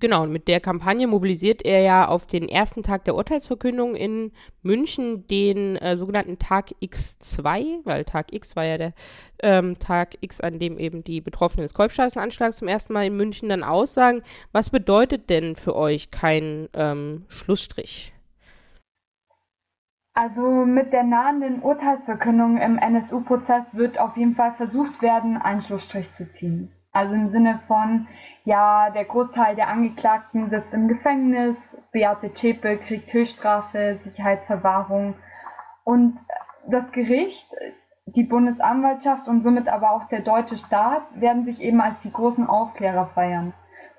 [0.00, 4.32] Genau, mit der Kampagne mobilisiert er ja auf den ersten Tag der Urteilsverkündung in
[4.62, 8.92] München den äh, sogenannten Tag X2, weil Tag X war ja der
[9.42, 13.50] ähm, Tag X, an dem eben die Betroffenen des Kolbstraßenanschlags zum ersten Mal in München
[13.50, 14.22] dann aussagen.
[14.52, 18.14] Was bedeutet denn für euch kein ähm, Schlussstrich?
[20.14, 26.10] Also mit der nahenden Urteilsverkündung im NSU-Prozess wird auf jeden Fall versucht werden, einen Schlussstrich
[26.14, 26.72] zu ziehen.
[26.92, 28.08] Also im Sinne von,
[28.44, 31.56] ja, der Großteil der Angeklagten sitzt im Gefängnis,
[31.92, 35.14] Beate Zschäpe kriegt Höchststrafe, Sicherheitsverwahrung
[35.84, 36.18] und
[36.66, 37.48] das Gericht,
[38.06, 42.46] die Bundesanwaltschaft und somit aber auch der deutsche Staat werden sich eben als die großen
[42.46, 43.52] Aufklärer feiern.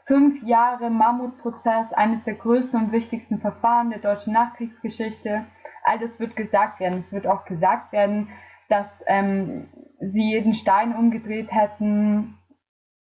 [0.06, 5.46] Fünf Jahre Mammutprozess, eines der größten und wichtigsten Verfahren der deutschen Nachkriegsgeschichte.
[5.84, 7.06] All das wird gesagt werden.
[7.08, 8.30] Es wird auch gesagt werden,
[8.68, 12.38] dass ähm, sie jeden Stein umgedreht hätten,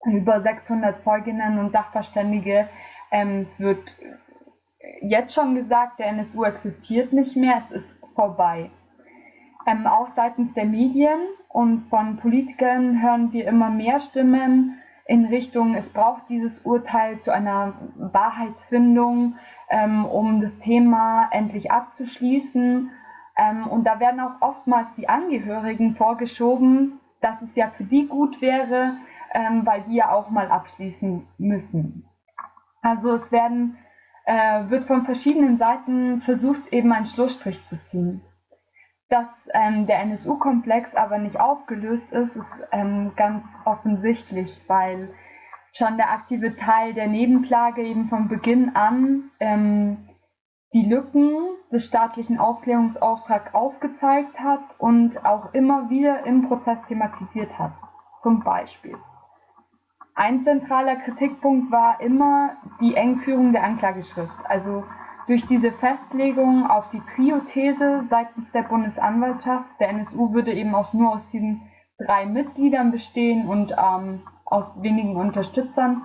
[0.05, 2.69] über 600 Zeuginnen und Sachverständige.
[3.11, 3.83] Ähm, es wird
[5.01, 8.71] jetzt schon gesagt, der NSU existiert nicht mehr, es ist vorbei.
[9.67, 15.75] Ähm, auch seitens der Medien und von Politikern hören wir immer mehr Stimmen in Richtung,
[15.75, 19.35] es braucht dieses Urteil zu einer Wahrheitsfindung.
[19.71, 22.91] ähm, um das Thema endlich abzuschließen.
[23.37, 28.41] Ähm, und da werden auch oftmals die Angehörigen vorgeschoben, dass es ja für die gut
[28.41, 28.97] wäre,
[29.33, 32.05] ähm, weil die ja auch mal abschließen müssen.
[32.83, 33.77] Also es werden,
[34.25, 38.23] äh, wird von verschiedenen Seiten versucht, eben einen Schlussstrich zu ziehen.
[39.09, 45.13] Dass ähm, der NSU-Komplex aber nicht aufgelöst ist, ist ähm, ganz offensichtlich, weil
[45.73, 50.09] schon der aktive Teil der Nebenklage eben von Beginn an ähm,
[50.73, 51.33] die Lücken
[51.73, 57.73] des staatlichen Aufklärungsauftrags aufgezeigt hat und auch immer wieder im Prozess thematisiert hat.
[58.23, 58.97] Zum Beispiel.
[60.15, 64.35] Ein zentraler Kritikpunkt war immer die Engführung der Anklageschrift.
[64.45, 64.85] Also
[65.27, 71.13] durch diese Festlegung auf die Trio-These seitens der Bundesanwaltschaft, der NSU würde eben auch nur
[71.13, 71.63] aus diesen
[71.99, 76.03] drei Mitgliedern bestehen und ähm, aus wenigen Unterstützern.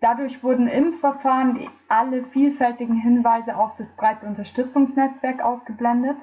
[0.00, 6.16] Dadurch wurden im Verfahren alle vielfältigen Hinweise auf das breite Unterstützungsnetzwerk ausgeblendet.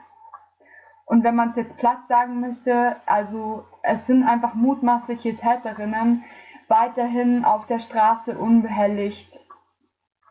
[1.05, 6.23] Und wenn man es jetzt platt sagen möchte, also es sind einfach mutmaßliche Täterinnen
[6.67, 9.31] weiterhin auf der Straße unbehelligt.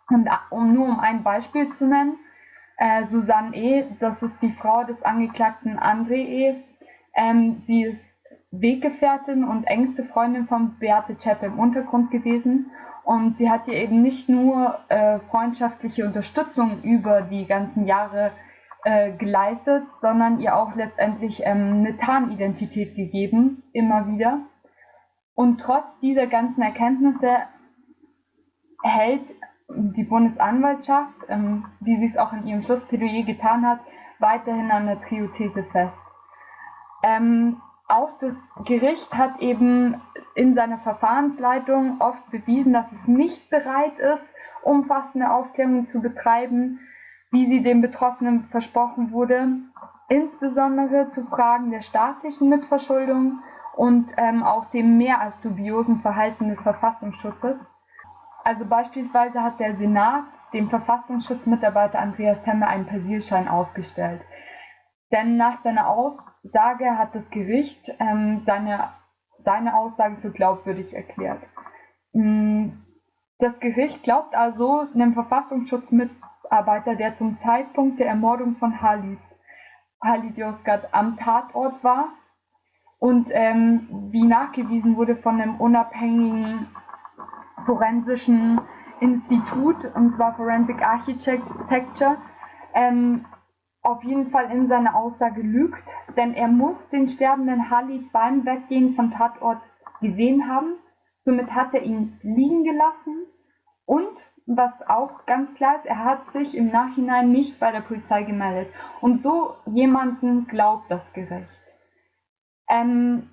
[0.08, 2.18] Und um nur um ein Beispiel zu nennen,
[2.76, 6.64] äh, Susanne E., das ist die Frau des Angeklagten André E.,
[7.14, 8.00] ähm, sie ist
[8.50, 12.70] Weggefährtin und engste Freundin von Beate Zschäpe im Untergrund gewesen.
[13.04, 18.32] Und sie hat ihr eben nicht nur äh, freundschaftliche Unterstützung über die ganzen Jahre
[18.84, 24.40] äh, geleistet, sondern ihr auch letztendlich ähm, eine Tarnidentität gegeben, immer wieder.
[25.36, 27.42] Und trotz dieser ganzen Erkenntnisse
[28.82, 29.22] hält
[29.68, 33.80] die Bundesanwaltschaft, ähm, wie sie es auch in ihrem Schlussplädoyer getan hat,
[34.18, 35.92] weiterhin an der Trio-These fest.
[37.02, 38.32] Ähm, auch das
[38.64, 40.00] Gericht hat eben
[40.34, 44.24] in seiner Verfahrensleitung oft bewiesen, dass es nicht bereit ist,
[44.62, 46.80] umfassende Aufklärung zu betreiben,
[47.30, 49.48] wie sie den Betroffenen versprochen wurde,
[50.08, 53.40] insbesondere zu Fragen der staatlichen Mitverschuldung
[53.76, 57.56] und ähm, auch dem mehr als dubiosen Verhalten des Verfassungsschutzes.
[58.42, 64.22] Also beispielsweise hat der Senat dem Verfassungsschutzmitarbeiter Andreas Temme einen Persilschein ausgestellt.
[65.12, 68.88] Denn nach seiner Aussage hat das Gericht ähm, seine,
[69.44, 71.42] seine Aussage für glaubwürdig erklärt.
[72.12, 72.70] Mm,
[73.38, 79.20] das Gericht glaubt also einem Verfassungsschutzmitarbeiter, der zum Zeitpunkt der Ermordung von Halit,
[80.02, 82.08] Halit Yozgat am Tatort war
[82.98, 86.68] und ähm, wie nachgewiesen wurde von einem unabhängigen
[87.66, 88.60] forensischen
[89.00, 92.16] Institut, und zwar Forensic Architecture,
[92.74, 93.26] ähm,
[93.82, 95.84] auf jeden Fall in seiner Aussage lügt,
[96.16, 99.60] denn er muss den sterbenden Halid beim Weggehen von Tatort
[100.00, 100.74] gesehen haben.
[101.24, 103.26] Somit hat er ihn liegen gelassen
[103.84, 108.22] und was auch ganz klar ist, er hat sich im Nachhinein nicht bei der Polizei
[108.22, 108.72] gemeldet.
[109.00, 111.55] Und so jemanden glaubt das Gericht.
[112.68, 113.30] Ähm,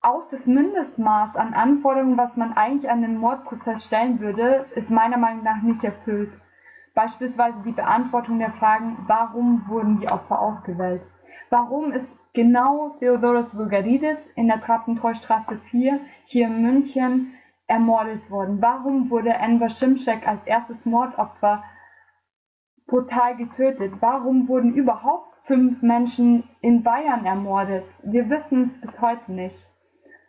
[0.00, 5.16] auch das Mindestmaß an Anforderungen, was man eigentlich an den Mordprozess stellen würde, ist meiner
[5.16, 6.30] Meinung nach nicht erfüllt.
[6.94, 11.02] Beispielsweise die Beantwortung der Fragen, warum wurden die Opfer ausgewählt?
[11.50, 17.34] Warum ist genau Theodoros Vulgaridis in der Trappentreustraße 4 hier in München
[17.66, 18.60] ermordet worden?
[18.60, 21.64] Warum wurde Enver Şimşek als erstes Mordopfer
[22.86, 23.94] brutal getötet?
[24.00, 27.84] Warum wurden überhaupt fünf Menschen in Bayern ermordet?
[28.02, 29.56] Wir wissen es bis heute nicht.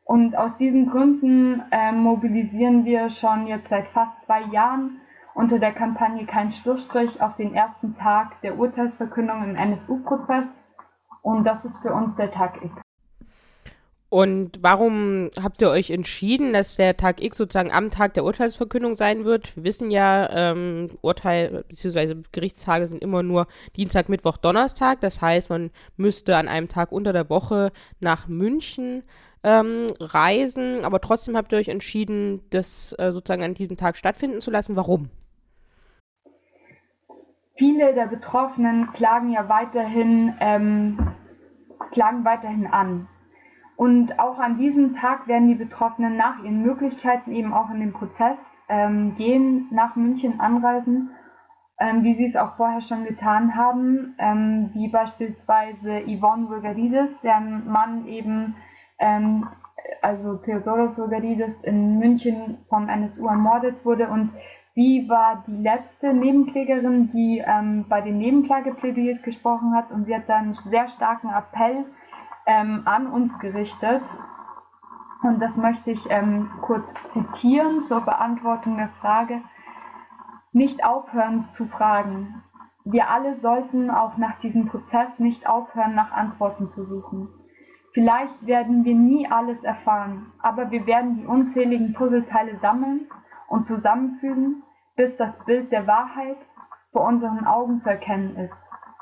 [0.03, 5.01] Und aus diesen Gründen äh, mobilisieren wir schon jetzt seit fast zwei Jahren
[5.33, 10.45] unter der Kampagne Kein Schlussstrich auf den ersten Tag der Urteilsverkündung im NSU-Prozess.
[11.21, 12.84] Und das ist für uns der Tag X.
[14.15, 18.95] Und warum habt ihr euch entschieden, dass der Tag X sozusagen am Tag der Urteilsverkündung
[18.95, 19.53] sein wird?
[19.57, 22.23] Wir wissen ja, ähm, Urteil bzw.
[22.31, 25.01] Gerichtstage sind immer nur Dienstag, Mittwoch, Donnerstag.
[25.01, 29.03] Das heißt, man müsste an einem Tag unter der Woche nach München
[29.43, 30.85] ähm, reisen.
[30.85, 34.77] Aber trotzdem habt ihr euch entschieden, das äh, sozusagen an diesem Tag stattfinden zu lassen.
[34.77, 35.09] Warum?
[37.57, 41.15] viele der Betroffenen klagen ja weiterhin, ähm,
[41.91, 43.09] klagen weiterhin an.
[43.77, 47.93] Und auch an diesem Tag werden die Betroffenen nach ihren Möglichkeiten eben auch in den
[47.93, 48.37] Prozess
[48.69, 51.11] ähm, gehen, nach München anreisen,
[51.79, 57.67] ähm, wie sie es auch vorher schon getan haben, ähm, wie beispielsweise Yvonne Vulgaridis, deren
[57.67, 58.55] Mann eben,
[58.99, 59.47] ähm,
[60.01, 64.07] also Theodoros Vulgaridis in München vom NSU ermordet wurde.
[64.07, 64.31] Und
[64.75, 69.89] Sie war die letzte Nebenklägerin, die ähm, bei den Nebenklageplädoyers gesprochen hat.
[69.89, 71.85] Und sie hat dann einen sehr starken Appell
[72.45, 74.03] ähm, an uns gerichtet.
[75.23, 79.41] Und das möchte ich ähm, kurz zitieren zur Beantwortung der Frage.
[80.51, 82.43] nicht aufhören zu fragen.
[82.85, 87.27] Wir alle sollten auch nach diesem Prozess nicht aufhören, nach Antworten zu suchen.
[87.93, 93.07] Vielleicht werden wir nie alles erfahren, aber wir werden die unzähligen Puzzleteile sammeln
[93.47, 94.63] und zusammenfügen,
[94.95, 96.37] bis das Bild der Wahrheit
[96.91, 98.53] vor unseren Augen zu erkennen ist.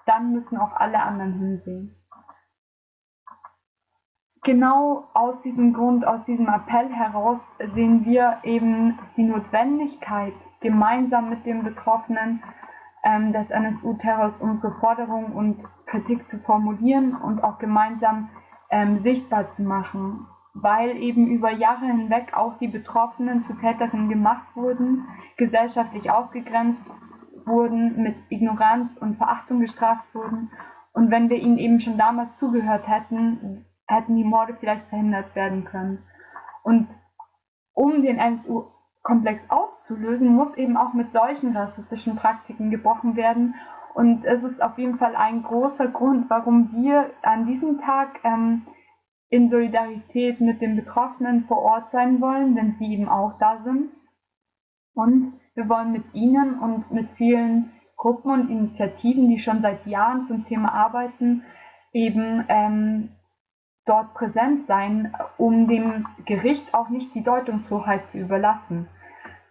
[0.05, 1.95] Dann müssen auch alle anderen hinsehen.
[4.43, 7.39] Genau aus diesem Grund, aus diesem Appell heraus
[7.73, 12.43] sehen wir eben die Notwendigkeit, gemeinsam mit den Betroffenen
[13.05, 18.29] ähm, des NSU-Terrors unsere Forderungen und Kritik zu formulieren und auch gemeinsam
[18.69, 24.47] ähm, sichtbar zu machen, weil eben über Jahre hinweg auch die Betroffenen zu Täterinnen gemacht
[24.55, 26.81] wurden, gesellschaftlich ausgegrenzt
[27.45, 30.51] wurden, mit Ignoranz und Verachtung gestraft wurden.
[30.91, 35.65] Und wenn wir ihnen eben schon damals zugehört hätten, hätten die Morde vielleicht verhindert werden
[35.65, 36.03] können.
[36.63, 36.87] Und
[37.73, 43.55] um den NSU-Komplex aufzulösen, muss eben auch mit solchen rassistischen Praktiken gebrochen werden
[43.93, 48.63] und es ist auf jeden Fall ein großer Grund, warum wir an diesem Tag ähm,
[49.29, 53.91] in Solidarität mit den Betroffenen vor Ort sein wollen, wenn sie eben auch da sind.
[54.95, 60.27] Und wir wollen mit ihnen und mit vielen Gruppen und Initiativen, die schon seit Jahren
[60.27, 61.43] zum Thema arbeiten,
[61.93, 63.09] eben ähm,
[63.85, 68.87] dort präsent sein, um dem Gericht auch nicht die Deutungshoheit zu überlassen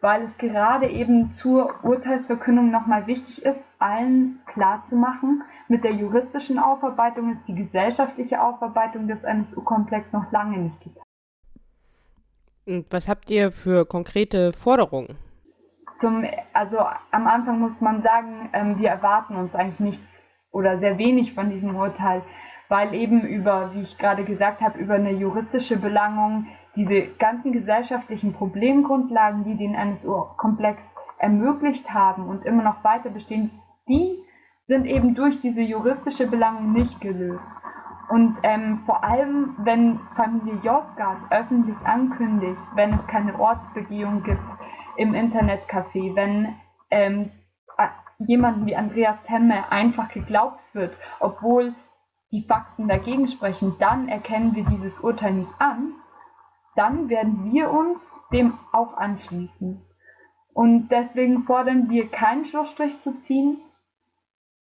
[0.02, 7.32] weil es gerade eben zur Urteilsverkündung nochmal wichtig ist, allen klarzumachen, mit der juristischen Aufarbeitung
[7.32, 11.04] ist die gesellschaftliche Aufarbeitung des NSU-Komplex noch lange nicht getan.
[12.66, 15.16] Und was habt ihr für konkrete Forderungen?
[15.94, 16.78] Zum, also
[17.12, 20.04] am Anfang muss man sagen, ähm, wir erwarten uns eigentlich nichts
[20.50, 22.22] oder sehr wenig von diesem Urteil,
[22.72, 28.32] weil eben über, wie ich gerade gesagt habe, über eine juristische Belangung diese ganzen gesellschaftlichen
[28.32, 30.80] Problemgrundlagen, die den NSU-Komplex
[31.18, 33.50] ermöglicht haben und immer noch weiter bestehen,
[33.90, 34.16] die
[34.68, 37.44] sind eben durch diese juristische Belangung nicht gelöst.
[38.08, 44.40] Und ähm, vor allem, wenn Familie Josgard öffentlich ankündigt, wenn es keine Ortsbegehung gibt
[44.96, 46.54] im Internetcafé, wenn
[46.90, 47.32] ähm,
[48.16, 51.74] jemanden wie Andreas Temme einfach geglaubt wird, obwohl
[52.32, 55.94] die Fakten dagegen sprechen, dann erkennen wir dieses Urteil nicht an,
[56.74, 59.86] dann werden wir uns dem auch anschließen.
[60.54, 63.60] Und deswegen fordern wir keinen Schlussstrich zu ziehen,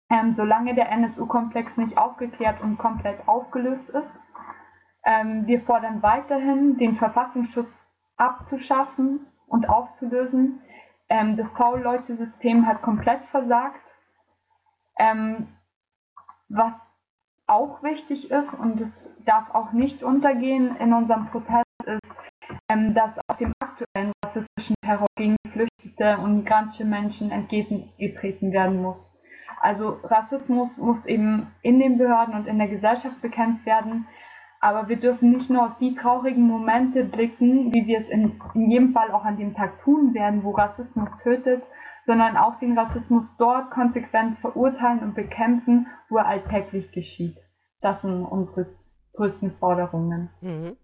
[0.09, 4.11] ähm, solange der NSU-Komplex nicht aufgeklärt und komplett aufgelöst ist.
[5.05, 7.71] Ähm, wir fordern weiterhin, den Verfassungsschutz
[8.17, 10.61] abzuschaffen und aufzulösen.
[11.09, 13.81] Ähm, das V-Leute-System hat komplett versagt.
[14.99, 15.49] Ähm,
[16.49, 16.73] was
[17.47, 22.01] auch wichtig ist und es darf auch nicht untergehen in unserem Protest, ist,
[22.71, 29.11] ähm, dass auch dem aktuellen rassistischen Terror gegen Geflüchtete und migrantische Menschen entgegengetreten werden muss.
[29.61, 34.07] Also Rassismus muss eben in den Behörden und in der Gesellschaft bekämpft werden,
[34.61, 38.71] aber wir dürfen nicht nur auf die traurigen Momente blicken, wie wir es in, in
[38.71, 41.63] jedem Fall auch an dem Tag tun werden, wo Rassismus tötet,
[42.07, 47.37] sondern auch den Rassismus dort konsequent verurteilen und bekämpfen, wo er alltäglich geschieht.
[47.81, 48.67] Das sind unsere
[49.15, 50.31] größten Forderungen.
[50.41, 50.77] Mhm.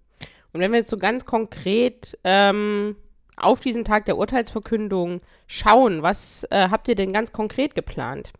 [0.52, 2.96] Und wenn wir jetzt so ganz konkret ähm,
[3.36, 8.32] auf diesen Tag der Urteilsverkündung schauen, was äh, habt ihr denn ganz konkret geplant?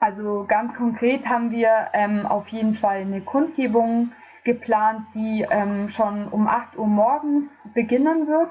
[0.00, 4.12] Also ganz konkret haben wir ähm, auf jeden Fall eine Kundgebung
[4.44, 8.50] geplant, die ähm, schon um 8 Uhr morgens beginnen wird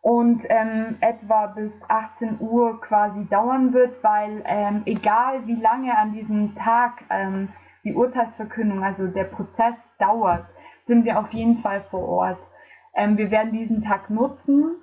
[0.00, 6.12] und ähm, etwa bis 18 Uhr quasi dauern wird, weil ähm, egal wie lange an
[6.12, 7.48] diesem Tag ähm,
[7.84, 10.46] die Urteilsverkündung, also der Prozess dauert,
[10.86, 12.38] sind wir auf jeden Fall vor Ort.
[12.94, 14.76] Ähm, wir werden diesen Tag nutzen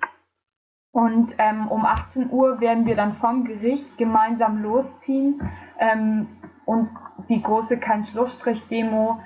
[0.92, 5.40] und ähm, um 18 Uhr werden wir dann vom Gericht gemeinsam losziehen
[5.78, 6.28] ähm,
[6.66, 6.90] und
[7.28, 9.20] die große Kein-Schlussstrich-Demo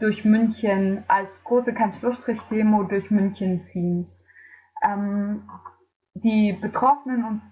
[0.00, 4.06] durch München, als große Kein-Schlussstrich-Demo durch München ziehen.
[4.82, 5.48] Ähm,
[6.14, 7.42] die Betroffenen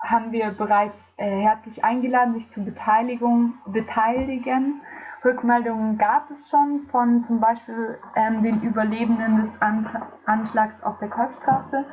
[0.00, 4.80] haben wir bereits äh, herzlich eingeladen, sich zur Beteiligung beteiligen.
[5.24, 9.86] Rückmeldungen gab es schon von zum Beispiel ähm, den Überlebenden des An
[10.24, 11.84] Anschlags auf der Kolbstraße.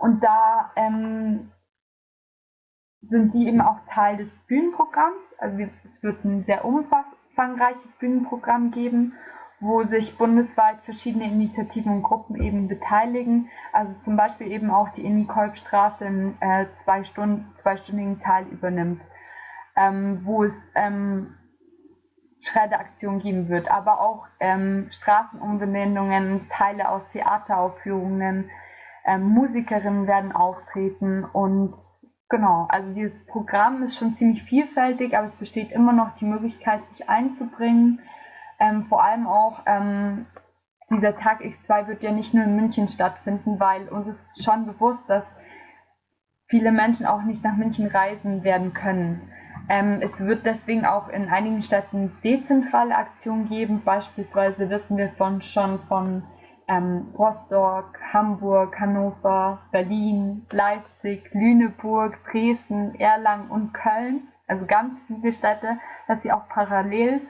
[0.00, 1.52] Und da ähm,
[3.02, 5.22] sind die eben auch Teil des Bühnenprogramms.
[5.38, 9.14] Also es wird ein sehr umfangreiches Bühnenprogramm geben,
[9.62, 13.48] wo sich bundesweit verschiedene Initiativen und Gruppen eben beteiligen.
[13.72, 19.00] Also zum Beispiel eben auch die Inni Kolbstraße einen äh, zwei Stunden, zweistündigen Teil übernimmt,
[19.76, 21.36] ähm, wo es ähm,
[22.40, 28.50] Schredderaktion geben wird, aber auch ähm, Straßenumbenennungen, Teile aus Theateraufführungen,
[29.06, 31.74] ähm, Musikerinnen werden auftreten und
[32.28, 36.80] genau, also dieses Programm ist schon ziemlich vielfältig, aber es besteht immer noch die Möglichkeit,
[36.90, 38.00] sich einzubringen.
[38.58, 40.26] Ähm, vor allem auch ähm,
[40.90, 45.02] dieser Tag X2 wird ja nicht nur in München stattfinden, weil uns ist schon bewusst,
[45.08, 45.24] dass
[46.46, 49.32] viele Menschen auch nicht nach München reisen werden können.
[49.68, 53.82] Ähm, es wird deswegen auch in einigen Städten dezentrale Aktionen geben.
[53.84, 56.24] Beispielsweise wissen wir von, schon von
[56.68, 65.78] ähm, Rostock, Hamburg, Hannover, Berlin, Leipzig, Lüneburg, Dresden, Erlangen und Köln, also ganz viele Städte,
[66.08, 67.20] dass sie auch parallel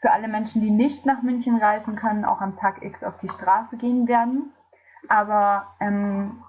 [0.00, 3.28] für alle Menschen, die nicht nach München reisen können, auch am Tag X auf die
[3.28, 4.52] Straße gehen werden.
[5.08, 6.42] Aber ähm,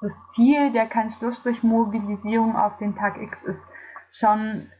[0.00, 3.60] das Ziel der Kein-Schlussstrich-Mobilisierung auf den Tag X ist
[4.12, 4.70] schon,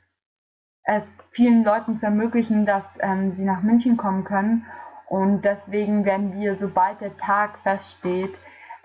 [0.84, 1.02] es
[1.32, 4.66] vielen Leuten zu ermöglichen, dass ähm, sie nach München kommen können.
[5.06, 8.34] Und deswegen werden wir, sobald der Tag feststeht,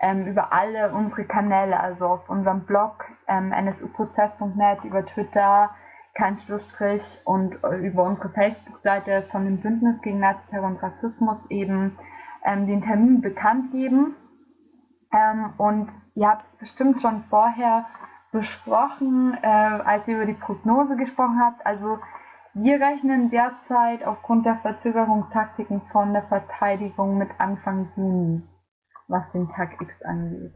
[0.00, 5.70] ähm, über alle unsere Kanäle, also auf unserem Blog ähm, nsuprozess.net, über Twitter,
[6.14, 11.98] kein Schlussstrich und äh, über unsere Facebook-Seite von dem Bündnis gegen Naziterror und Rassismus eben
[12.44, 14.14] ähm, den Termin bekannt geben.
[15.12, 17.86] Ähm, und ihr habt es bestimmt schon vorher
[18.30, 21.64] besprochen, äh, als ihr über die Prognose gesprochen habt.
[21.66, 21.98] Also
[22.54, 28.42] wir rechnen derzeit aufgrund der Verzögerungstaktiken von der Verteidigung mit Anfang Juni,
[29.08, 30.54] was den Tag X angeht.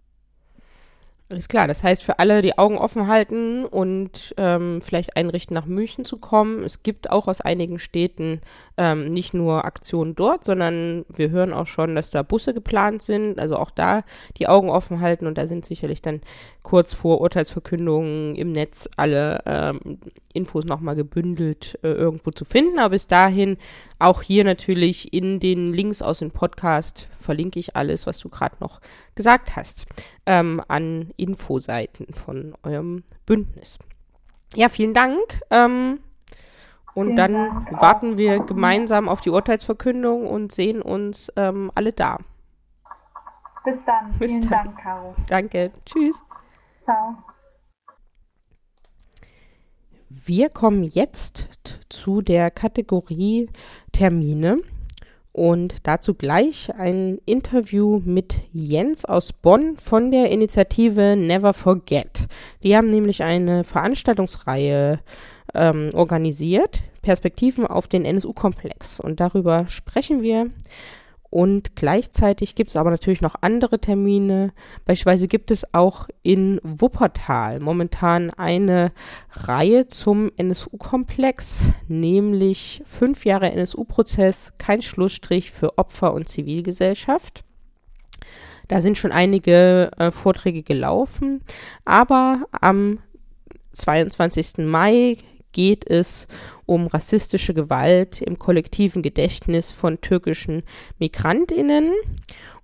[1.30, 5.66] Alles klar, das heißt für alle die Augen offen halten und ähm, vielleicht einrichten, nach
[5.66, 6.62] München zu kommen.
[6.62, 8.40] Es gibt auch aus einigen Städten
[8.78, 13.38] ähm, nicht nur Aktionen dort, sondern wir hören auch schon, dass da Busse geplant sind.
[13.38, 14.04] Also auch da
[14.38, 16.22] die Augen offen halten und da sind sicherlich dann
[16.62, 19.98] kurz vor Urteilsverkündungen im Netz alle ähm,
[20.38, 22.78] Infos nochmal gebündelt äh, irgendwo zu finden.
[22.78, 23.58] Aber bis dahin
[23.98, 28.56] auch hier natürlich in den Links aus dem Podcast verlinke ich alles, was du gerade
[28.60, 28.80] noch
[29.14, 29.86] gesagt hast,
[30.24, 33.78] ähm, an Infoseiten von eurem Bündnis.
[34.54, 35.18] Ja, vielen Dank.
[35.50, 36.00] Ähm,
[36.94, 42.18] und dann warten wir gemeinsam auf die Urteilsverkündung und sehen uns ähm, alle da.
[43.64, 44.12] Bis dann.
[44.18, 44.50] Bis vielen dann.
[44.50, 45.14] Dank, Caro.
[45.28, 45.70] Danke.
[45.84, 46.22] Tschüss.
[46.84, 47.18] Ciao.
[50.10, 51.48] Wir kommen jetzt
[51.90, 53.50] zu der Kategorie
[53.92, 54.58] Termine
[55.32, 62.26] und dazu gleich ein Interview mit Jens aus Bonn von der Initiative Never Forget.
[62.62, 65.00] Die haben nämlich eine Veranstaltungsreihe
[65.54, 69.00] ähm, organisiert, Perspektiven auf den NSU-Komplex.
[69.00, 70.46] Und darüber sprechen wir.
[71.30, 74.52] Und gleichzeitig gibt es aber natürlich noch andere Termine.
[74.86, 78.92] Beispielsweise gibt es auch in Wuppertal momentan eine
[79.32, 87.44] Reihe zum NSU-Komplex, nämlich fünf Jahre NSU-Prozess, kein Schlussstrich für Opfer und Zivilgesellschaft.
[88.68, 91.42] Da sind schon einige äh, Vorträge gelaufen,
[91.84, 93.00] aber am
[93.72, 94.58] 22.
[94.58, 95.18] Mai
[95.52, 96.26] geht es
[96.68, 100.62] um rassistische Gewalt im kollektiven Gedächtnis von türkischen
[100.98, 101.92] Migrantinnen.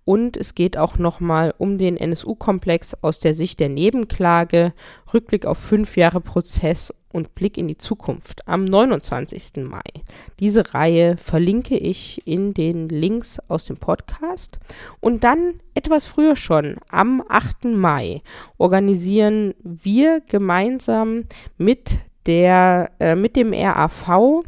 [0.05, 4.75] Und es geht auch nochmal um den NSU-Komplex aus der Sicht der Nebenklage,
[5.15, 9.65] Rückblick auf fünf Jahre Prozess und Blick in die Zukunft am 29.
[9.65, 9.81] Mai.
[10.39, 14.59] Diese Reihe verlinke ich in den Links aus dem Podcast.
[15.01, 17.65] Und dann etwas früher schon, am 8.
[17.67, 18.21] Mai,
[18.59, 21.25] organisieren wir gemeinsam
[21.57, 24.43] mit der äh, mit dem RAV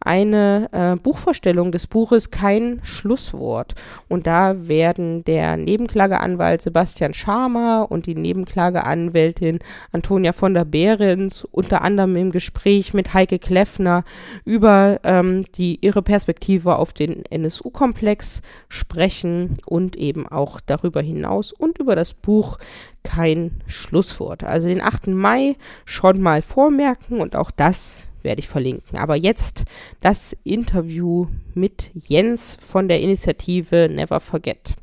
[0.00, 3.74] eine äh, Buchvorstellung des Buches Kein Schlusswort.
[4.08, 9.58] Und da werden der Nebenklageanwalt Sebastian Scharmer und die Nebenklageanwältin
[9.92, 14.04] Antonia von der Behrens unter anderem im Gespräch mit Heike Kleffner
[14.44, 21.78] über ähm, die, ihre Perspektive auf den NSU-Komplex sprechen und eben auch darüber hinaus und
[21.78, 22.58] über das Buch
[23.02, 24.44] kein Schlusswort.
[24.44, 25.08] Also den 8.
[25.08, 28.98] Mai schon mal vormerken und auch das werde ich verlinken.
[28.98, 29.64] Aber jetzt
[30.00, 34.74] das Interview mit Jens von der Initiative Never Forget.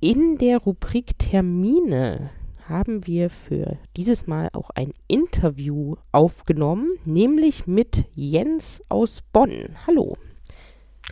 [0.00, 2.30] In der Rubrik Termine
[2.68, 9.76] haben wir für dieses Mal auch ein Interview aufgenommen, nämlich mit Jens aus Bonn.
[9.86, 10.16] Hallo.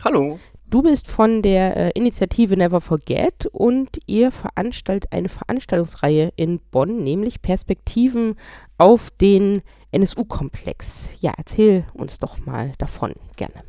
[0.03, 0.39] Hallo.
[0.71, 7.03] Du bist von der äh, Initiative Never Forget und ihr veranstaltet eine Veranstaltungsreihe in Bonn,
[7.03, 8.35] nämlich Perspektiven
[8.77, 11.11] auf den NSU-Komplex.
[11.19, 13.63] Ja, erzähl uns doch mal davon, gerne.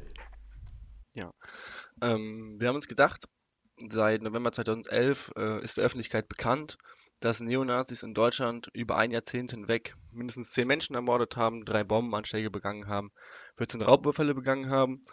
[1.14, 1.32] Ja,
[2.00, 3.26] ähm, wir haben uns gedacht,
[3.88, 6.78] seit November 2011 äh, ist der Öffentlichkeit bekannt,
[7.20, 12.50] dass Neonazis in Deutschland über ein Jahrzehnt hinweg mindestens zehn Menschen ermordet haben, drei Bombenanschläge
[12.50, 13.12] begangen haben,
[13.58, 15.04] 14 Raubüberfälle begangen haben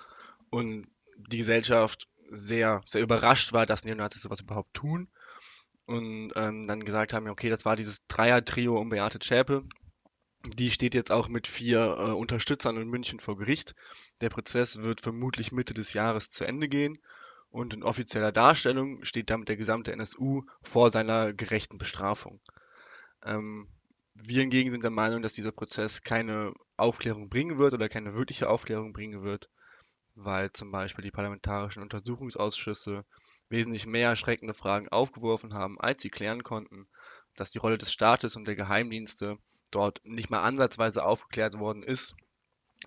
[0.49, 0.87] und
[1.17, 5.09] die Gesellschaft sehr, sehr überrascht war, dass Neonazis sowas überhaupt tun.
[5.85, 9.63] und ähm, dann gesagt haben, okay, das war dieses Dreier-Trio um Beate Zschäpe.
[10.45, 13.75] Die steht jetzt auch mit vier äh, Unterstützern in München vor Gericht.
[14.21, 16.99] Der Prozess wird vermutlich Mitte des Jahres zu Ende gehen
[17.51, 22.39] und in offizieller Darstellung steht damit der gesamte NSU vor seiner gerechten Bestrafung.
[23.23, 23.67] Ähm,
[24.13, 28.49] wir hingegen sind der Meinung, dass dieser Prozess keine Aufklärung bringen wird oder keine wirkliche
[28.49, 29.49] Aufklärung bringen wird,
[30.15, 33.03] weil zum Beispiel die parlamentarischen Untersuchungsausschüsse
[33.49, 36.87] wesentlich mehr erschreckende Fragen aufgeworfen haben, als sie klären konnten,
[37.35, 39.37] dass die Rolle des Staates und der Geheimdienste
[39.71, 42.15] dort nicht mal ansatzweise aufgeklärt worden ist.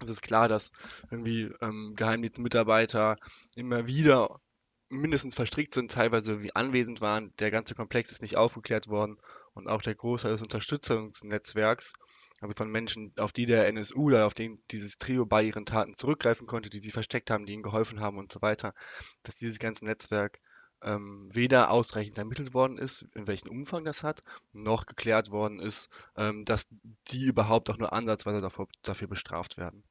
[0.01, 0.73] Es ist klar, dass
[1.11, 3.17] irgendwie ähm, Geheimdienstmitarbeiter
[3.55, 4.41] immer wieder
[4.89, 7.35] mindestens verstrickt sind, teilweise wie anwesend waren.
[7.39, 9.19] Der ganze Komplex ist nicht aufgeklärt worden
[9.55, 11.95] und auch der Großteil des Unterstützungsnetzwerks,
[12.41, 15.95] also von Menschen, auf die der NSU oder auf den dieses Trio bei ihren Taten
[15.95, 18.75] zurückgreifen konnte, die sie versteckt haben, die ihnen geholfen haben und so weiter,
[19.23, 20.41] dass dieses ganze Netzwerk
[20.83, 24.23] ähm, weder ausreichend ermittelt worden ist, in welchem Umfang das hat,
[24.53, 26.69] noch geklärt worden ist, ähm, dass
[27.09, 29.85] die überhaupt auch nur ansatzweise davor, dafür bestraft werden.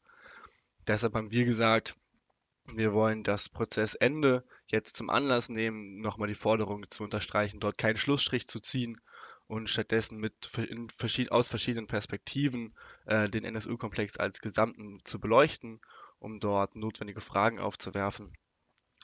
[0.88, 1.96] Deshalb haben wir gesagt,
[2.74, 7.98] wir wollen das Prozessende jetzt zum Anlass nehmen, nochmal die Forderung zu unterstreichen, dort keinen
[7.98, 9.00] Schlussstrich zu ziehen
[9.48, 10.34] und stattdessen mit
[10.98, 12.74] verschied aus verschiedenen Perspektiven
[13.06, 15.82] äh, den NSU-Komplex als Gesamten zu beleuchten,
[16.20, 18.32] um dort notwendige Fragen aufzuwerfen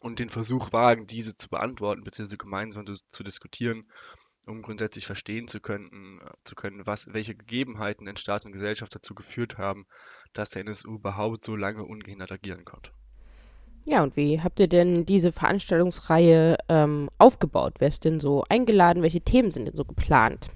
[0.01, 2.37] und den Versuch wagen, diese zu beantworten bzw.
[2.37, 3.85] gemeinsam zu diskutieren,
[4.45, 8.95] um grundsätzlich verstehen zu können, äh, zu können, was, welche Gegebenheiten in Staat und Gesellschaft
[8.95, 9.85] dazu geführt haben,
[10.33, 12.91] dass der NSU überhaupt so lange ungehindert agieren konnte.
[13.85, 17.75] Ja, und wie habt ihr denn diese Veranstaltungsreihe ähm, aufgebaut?
[17.79, 19.01] Wer ist denn so eingeladen?
[19.01, 20.49] Welche Themen sind denn so geplant?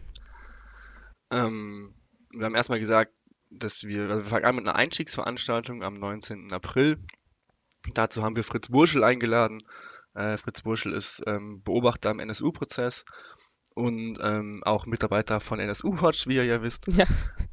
[1.31, 1.93] Ähm,
[2.31, 3.13] wir haben erstmal gesagt,
[3.49, 6.51] dass wir, also wir fangen an mit einer Einstiegsveranstaltung am 19.
[6.51, 6.97] April.
[7.93, 9.61] Dazu haben wir Fritz Burschel eingeladen.
[10.13, 13.05] Äh, Fritz Burschel ist ähm, Beobachter am NSU-Prozess
[13.73, 16.87] und ähm, auch Mitarbeiter von NSU Watch, wie ihr ja wisst.
[16.87, 17.05] Ja.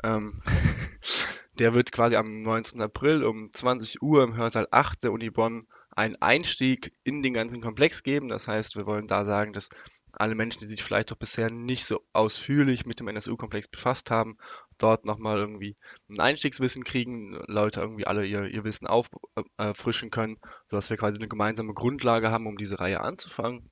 [0.02, 0.42] Ähm,
[1.58, 2.80] Der wird quasi am 19.
[2.80, 7.60] April um 20 Uhr im Hörsaal 8 der Uni Bonn einen Einstieg in den ganzen
[7.60, 8.28] Komplex geben.
[8.28, 9.68] Das heißt, wir wollen da sagen, dass
[10.12, 14.38] alle Menschen, die sich vielleicht doch bisher nicht so ausführlich mit dem NSU-Komplex befasst haben,
[14.78, 15.76] dort nochmal irgendwie
[16.08, 21.18] ein Einstiegswissen kriegen, Leute irgendwie alle ihr, ihr Wissen auffrischen äh, können, sodass wir quasi
[21.18, 23.70] eine gemeinsame Grundlage haben, um diese Reihe anzufangen.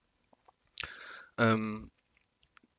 [1.39, 1.91] Ähm,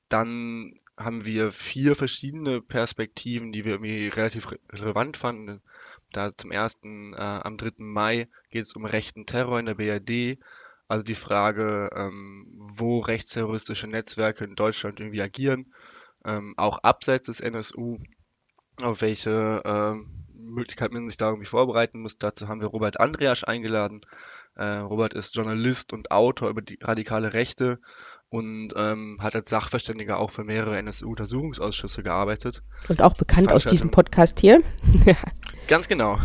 [0.10, 5.62] dann haben wir vier verschiedene Perspektiven, die wir irgendwie relativ re relevant fanden.
[6.12, 7.74] Da zum ersten äh, am 3.
[7.78, 10.40] Mai geht es um rechten Terror in der BRD,
[10.88, 15.74] also die Frage, ähm, wo rechtsterroristische Netzwerke in Deutschland irgendwie agieren,
[16.26, 18.00] ähm, auch abseits des NSU,
[18.82, 22.18] auf welche ähm, Möglichkeit man sich da irgendwie vorbereiten muss.
[22.18, 24.02] Dazu haben wir Robert Andreasch eingeladen.
[24.56, 27.80] Äh, Robert ist Journalist und Autor über die radikale Rechte
[28.30, 32.62] und ähm, hat als Sachverständiger auch für mehrere NSU-Untersuchungsausschüsse gearbeitet.
[32.88, 34.62] Und auch bekannt aus diesem Podcast hier.
[35.68, 36.20] Ganz genau.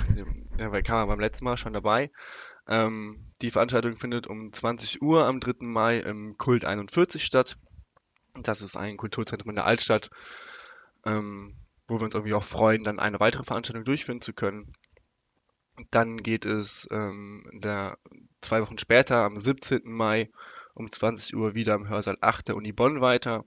[0.59, 2.11] Der kam beim letzten Mal schon dabei.
[2.69, 5.55] Ähm, die Veranstaltung findet um 20 Uhr am 3.
[5.61, 7.57] Mai im Kult 41 statt.
[8.35, 10.11] Das ist ein Kulturzentrum in der Altstadt,
[11.05, 11.55] ähm,
[11.93, 14.73] wo wir uns irgendwie auch freuen, dann eine weitere Veranstaltung durchführen zu können.
[15.91, 17.99] Dann geht es ähm, der,
[18.41, 19.83] zwei Wochen später, am 17.
[19.85, 20.31] Mai,
[20.75, 23.45] um 20 Uhr wieder im Hörsaal 8 der Uni Bonn weiter.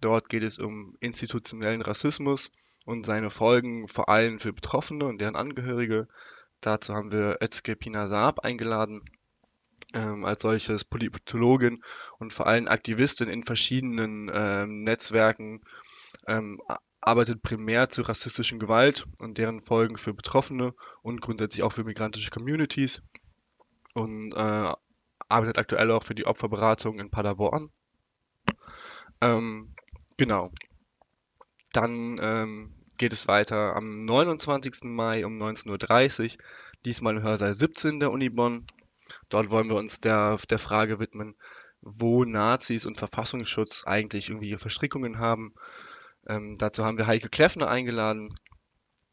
[0.00, 2.50] Dort geht es um institutionellen Rassismus
[2.84, 6.08] und seine Folgen vor allem für Betroffene und deren Angehörige.
[6.60, 7.76] Dazu haben wir Özge
[8.06, 9.02] Saab eingeladen,
[9.94, 11.82] ähm, als solches Politologin
[12.18, 15.62] und vor allem Aktivistin in verschiedenen ähm, Netzwerken,
[16.26, 16.60] ähm,
[17.06, 22.30] arbeitet primär zu rassistischen Gewalt und deren Folgen für Betroffene und grundsätzlich auch für migrantische
[22.30, 23.00] Communities
[23.94, 24.72] und äh,
[25.28, 27.70] arbeitet aktuell auch für die Opferberatung in Paderborn.
[29.20, 29.74] Ähm,
[30.16, 30.50] genau.
[31.72, 34.84] Dann ähm, geht es weiter am 29.
[34.84, 36.44] Mai um 19.30 Uhr,
[36.84, 38.66] diesmal im Hörsaal 17 der Uni Bonn.
[39.28, 41.36] Dort wollen wir uns der, der Frage widmen,
[41.82, 45.54] wo Nazis und Verfassungsschutz eigentlich irgendwie Verstrickungen haben.
[46.26, 48.34] Ähm, dazu haben wir Heike Kleffner eingeladen,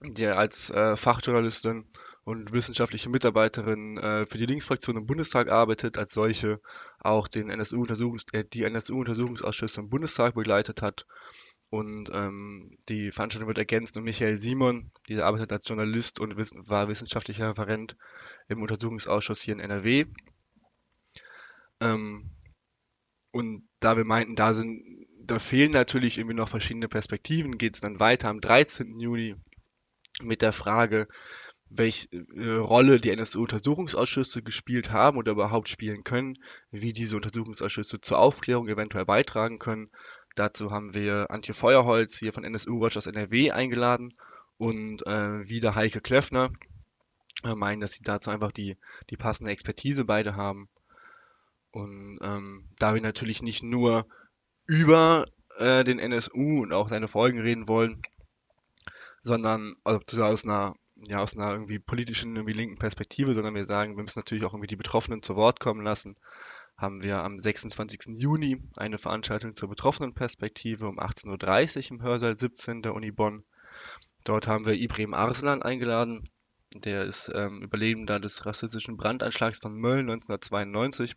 [0.01, 1.85] die als äh, Fachjournalistin
[2.25, 6.61] und wissenschaftliche Mitarbeiterin äh, für die Linksfraktion im Bundestag arbeitet, als solche
[6.99, 11.05] auch den NSU-Untersuchungs äh, die NSU-Untersuchungsausschüsse im Bundestag begleitet hat.
[11.69, 16.53] Und ähm, die Veranstaltung wird ergänzt um Michael Simon, dieser arbeitet als Journalist und wiss
[16.55, 17.97] war wissenschaftlicher Referent
[18.47, 20.05] im Untersuchungsausschuss hier in NRW.
[21.79, 22.29] Ähm,
[23.31, 24.83] und da wir meinten, da sind,
[25.25, 28.99] da fehlen natürlich irgendwie noch verschiedene Perspektiven, geht es dann weiter am 13.
[28.99, 29.35] Juni
[30.21, 31.07] mit der Frage,
[31.69, 36.37] welche äh, Rolle die NSU-Untersuchungsausschüsse gespielt haben oder überhaupt spielen können,
[36.71, 39.89] wie diese Untersuchungsausschüsse zur Aufklärung eventuell beitragen können.
[40.35, 44.11] Dazu haben wir Antje Feuerholz hier von NSU Watch aus NRW eingeladen
[44.57, 46.51] und äh, wieder Heike Kleffner.
[47.43, 48.77] Wir meinen, dass sie dazu einfach die,
[49.09, 50.69] die passende Expertise beide haben.
[51.71, 54.05] Und ähm, da wir natürlich nicht nur
[54.65, 55.25] über
[55.57, 58.01] äh, den NSU und auch seine Folgen reden wollen,
[59.23, 60.75] sondern also aus einer
[61.07, 64.53] ja, aus einer irgendwie politischen, irgendwie linken Perspektive, sondern wir sagen, wir müssen natürlich auch
[64.53, 66.15] irgendwie die Betroffenen zu Wort kommen lassen,
[66.77, 68.17] haben wir am 26.
[68.17, 73.43] Juni eine Veranstaltung zur Betroffenenperspektive um 18.30 Uhr im Hörsaal 17 der Uni Bonn.
[74.23, 76.29] Dort haben wir Ibrahim Arslan eingeladen.
[76.75, 81.15] Der ist ähm, Überlebender des rassistischen Brandanschlags von Mölln 1992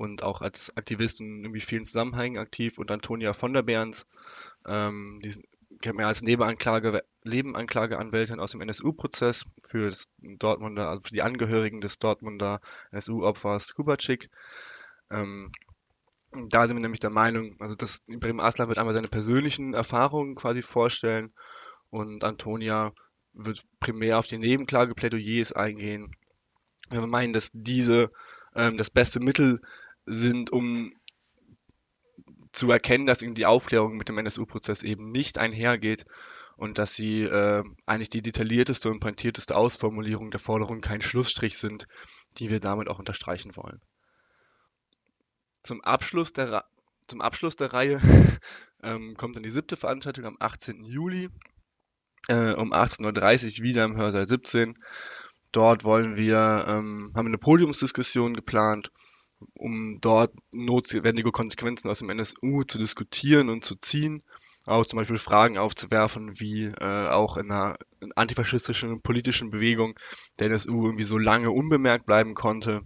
[0.00, 4.06] und auch als Aktivist in irgendwie vielen Zusammenhängen aktiv und Antonia von der Behrens,
[4.66, 5.46] ähm, die
[5.82, 11.82] kennt man als Nebenanklage, Nebenanklageanwältin aus dem NSU-Prozess für das Dortmunder, also für die Angehörigen
[11.82, 14.30] des Dortmunder NSU-Opfers Kubacik.
[15.10, 15.52] Ähm,
[16.48, 20.34] da sind wir nämlich der Meinung, also dass Ibrahim Aslan wird einmal seine persönlichen Erfahrungen
[20.34, 21.34] quasi vorstellen
[21.90, 22.94] und Antonia
[23.34, 26.16] wird primär auf die Nebenklageplädoyers eingehen.
[26.88, 28.10] Wir meinen, dass diese
[28.54, 29.60] ähm, das beste Mittel
[30.10, 30.92] sind, um
[32.52, 36.04] zu erkennen, dass eben die Aufklärung mit dem NSU-Prozess eben nicht einhergeht
[36.56, 41.86] und dass sie äh, eigentlich die detaillierteste und pointierteste Ausformulierung der Forderung kein Schlussstrich sind,
[42.38, 43.80] die wir damit auch unterstreichen wollen.
[45.62, 46.64] Zum Abschluss der,
[47.06, 48.00] zum Abschluss der Reihe
[48.82, 50.84] ähm, kommt dann die siebte Veranstaltung am 18.
[50.84, 51.28] Juli
[52.28, 54.76] äh, um 18.30 Uhr wieder im Hörsaal 17.
[55.52, 58.90] Dort wollen wir, ähm, haben wir eine Podiumsdiskussion geplant
[59.54, 64.22] um dort notwendige Konsequenzen aus dem NSU zu diskutieren und zu ziehen.
[64.66, 67.78] Auch zum Beispiel Fragen aufzuwerfen, wie äh, auch in einer
[68.14, 69.98] antifaschistischen politischen Bewegung
[70.38, 72.82] der NSU irgendwie so lange unbemerkt bleiben konnte.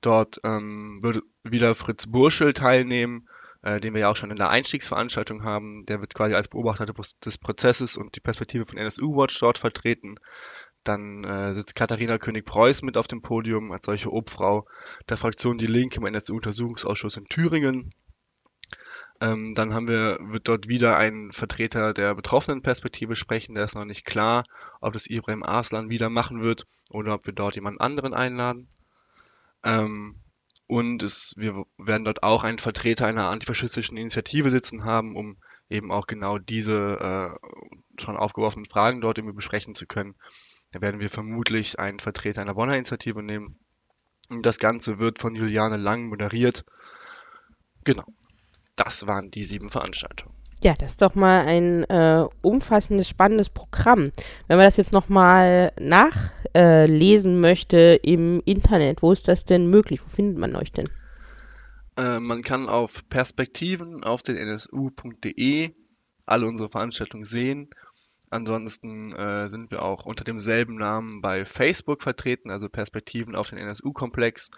[0.00, 3.28] Dort ähm, wird wieder Fritz Burschel teilnehmen,
[3.62, 5.84] äh, den wir ja auch schon in der Einstiegsveranstaltung haben.
[5.86, 10.16] Der wird quasi als Beobachter des Prozesses und die Perspektive von NSU Watch dort vertreten.
[10.88, 14.66] Dann äh, sitzt Katharina König-Preuß mit auf dem Podium als solche Obfrau
[15.08, 17.90] der Fraktion Die Linke im NSU-Untersuchungsausschuss in Thüringen.
[19.20, 23.54] Ähm, dann haben wir, wird dort wieder ein Vertreter der betroffenen Perspektive sprechen.
[23.54, 24.44] Der ist noch nicht klar,
[24.80, 28.68] ob das Ibrahim Arslan wieder machen wird oder ob wir dort jemand anderen einladen.
[29.64, 30.16] Ähm,
[30.66, 35.36] und es, wir werden dort auch einen Vertreter einer antifaschistischen Initiative sitzen haben, um
[35.68, 40.14] eben auch genau diese äh, schon aufgeworfenen Fragen dort irgendwie besprechen zu können.
[40.76, 43.58] Da werden wir vermutlich einen Vertreter einer Bonner Initiative nehmen.
[44.28, 46.66] Und das Ganze wird von Juliane Lang moderiert.
[47.84, 48.04] Genau.
[48.74, 50.34] Das waren die sieben Veranstaltungen.
[50.62, 54.12] Ja, das ist doch mal ein äh, umfassendes, spannendes Programm.
[54.48, 60.04] Wenn man das jetzt nochmal nachlesen äh, möchte im Internet, wo ist das denn möglich?
[60.04, 60.90] Wo findet man euch denn?
[61.96, 65.70] Äh, man kann auf Perspektiven auf den nsu.de
[66.26, 67.70] alle unsere Veranstaltungen sehen
[68.28, 73.58] Ansonsten äh, sind wir auch unter demselben Namen bei Facebook vertreten, also Perspektiven auf den
[73.58, 74.50] NSU-Komplex.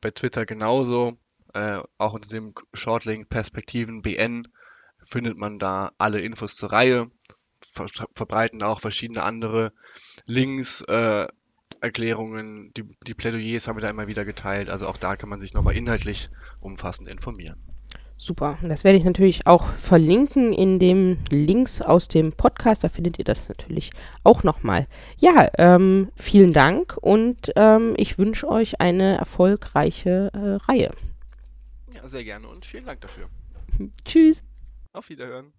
[0.00, 1.18] Bei Twitter genauso,
[1.52, 4.48] äh, auch unter dem Shortlink Perspektiven BN
[5.04, 7.10] findet man da alle Infos zur Reihe,
[7.60, 9.72] ver verbreiten auch verschiedene andere
[10.24, 11.26] Links, äh,
[11.80, 15.40] Erklärungen, die, die Plädoyers haben wir da immer wieder geteilt, also auch da kann man
[15.40, 16.28] sich nochmal inhaltlich
[16.60, 17.69] umfassend informieren.
[18.22, 18.58] Super.
[18.60, 22.84] Das werde ich natürlich auch verlinken in dem Links aus dem Podcast.
[22.84, 23.92] Da findet ihr das natürlich
[24.24, 24.86] auch nochmal.
[25.16, 30.90] Ja, ähm, vielen Dank und ähm, ich wünsche euch eine erfolgreiche äh, Reihe.
[31.94, 33.26] Ja, sehr gerne und vielen Dank dafür.
[34.04, 34.42] Tschüss.
[34.92, 35.54] Auf Wiederhören.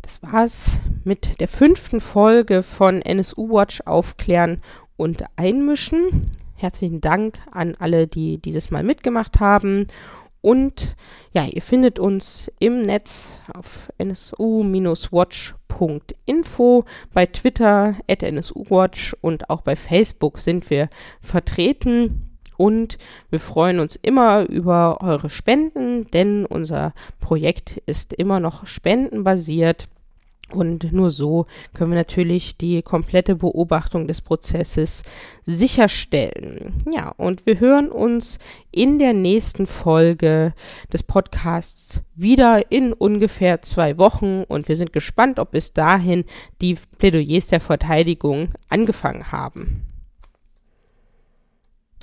[0.00, 4.62] Das war's mit der fünften Folge von NSU Watch Aufklären
[4.96, 6.22] und Einmischen.
[6.60, 9.86] Herzlichen Dank an alle, die dieses Mal mitgemacht haben.
[10.40, 10.96] Und
[11.32, 16.84] ja, ihr findet uns im Netz auf nsu-watch.info,
[17.14, 20.88] bei Twitter at nsuwatch und auch bei Facebook sind wir
[21.20, 22.40] vertreten.
[22.56, 22.98] Und
[23.30, 29.88] wir freuen uns immer über eure Spenden, denn unser Projekt ist immer noch spendenbasiert.
[30.52, 35.02] Und nur so können wir natürlich die komplette Beobachtung des Prozesses
[35.44, 36.82] sicherstellen.
[36.90, 38.38] Ja, und wir hören uns
[38.70, 40.54] in der nächsten Folge
[40.90, 46.24] des Podcasts wieder in ungefähr zwei Wochen und wir sind gespannt, ob bis dahin
[46.62, 49.87] die Plädoyers der Verteidigung angefangen haben.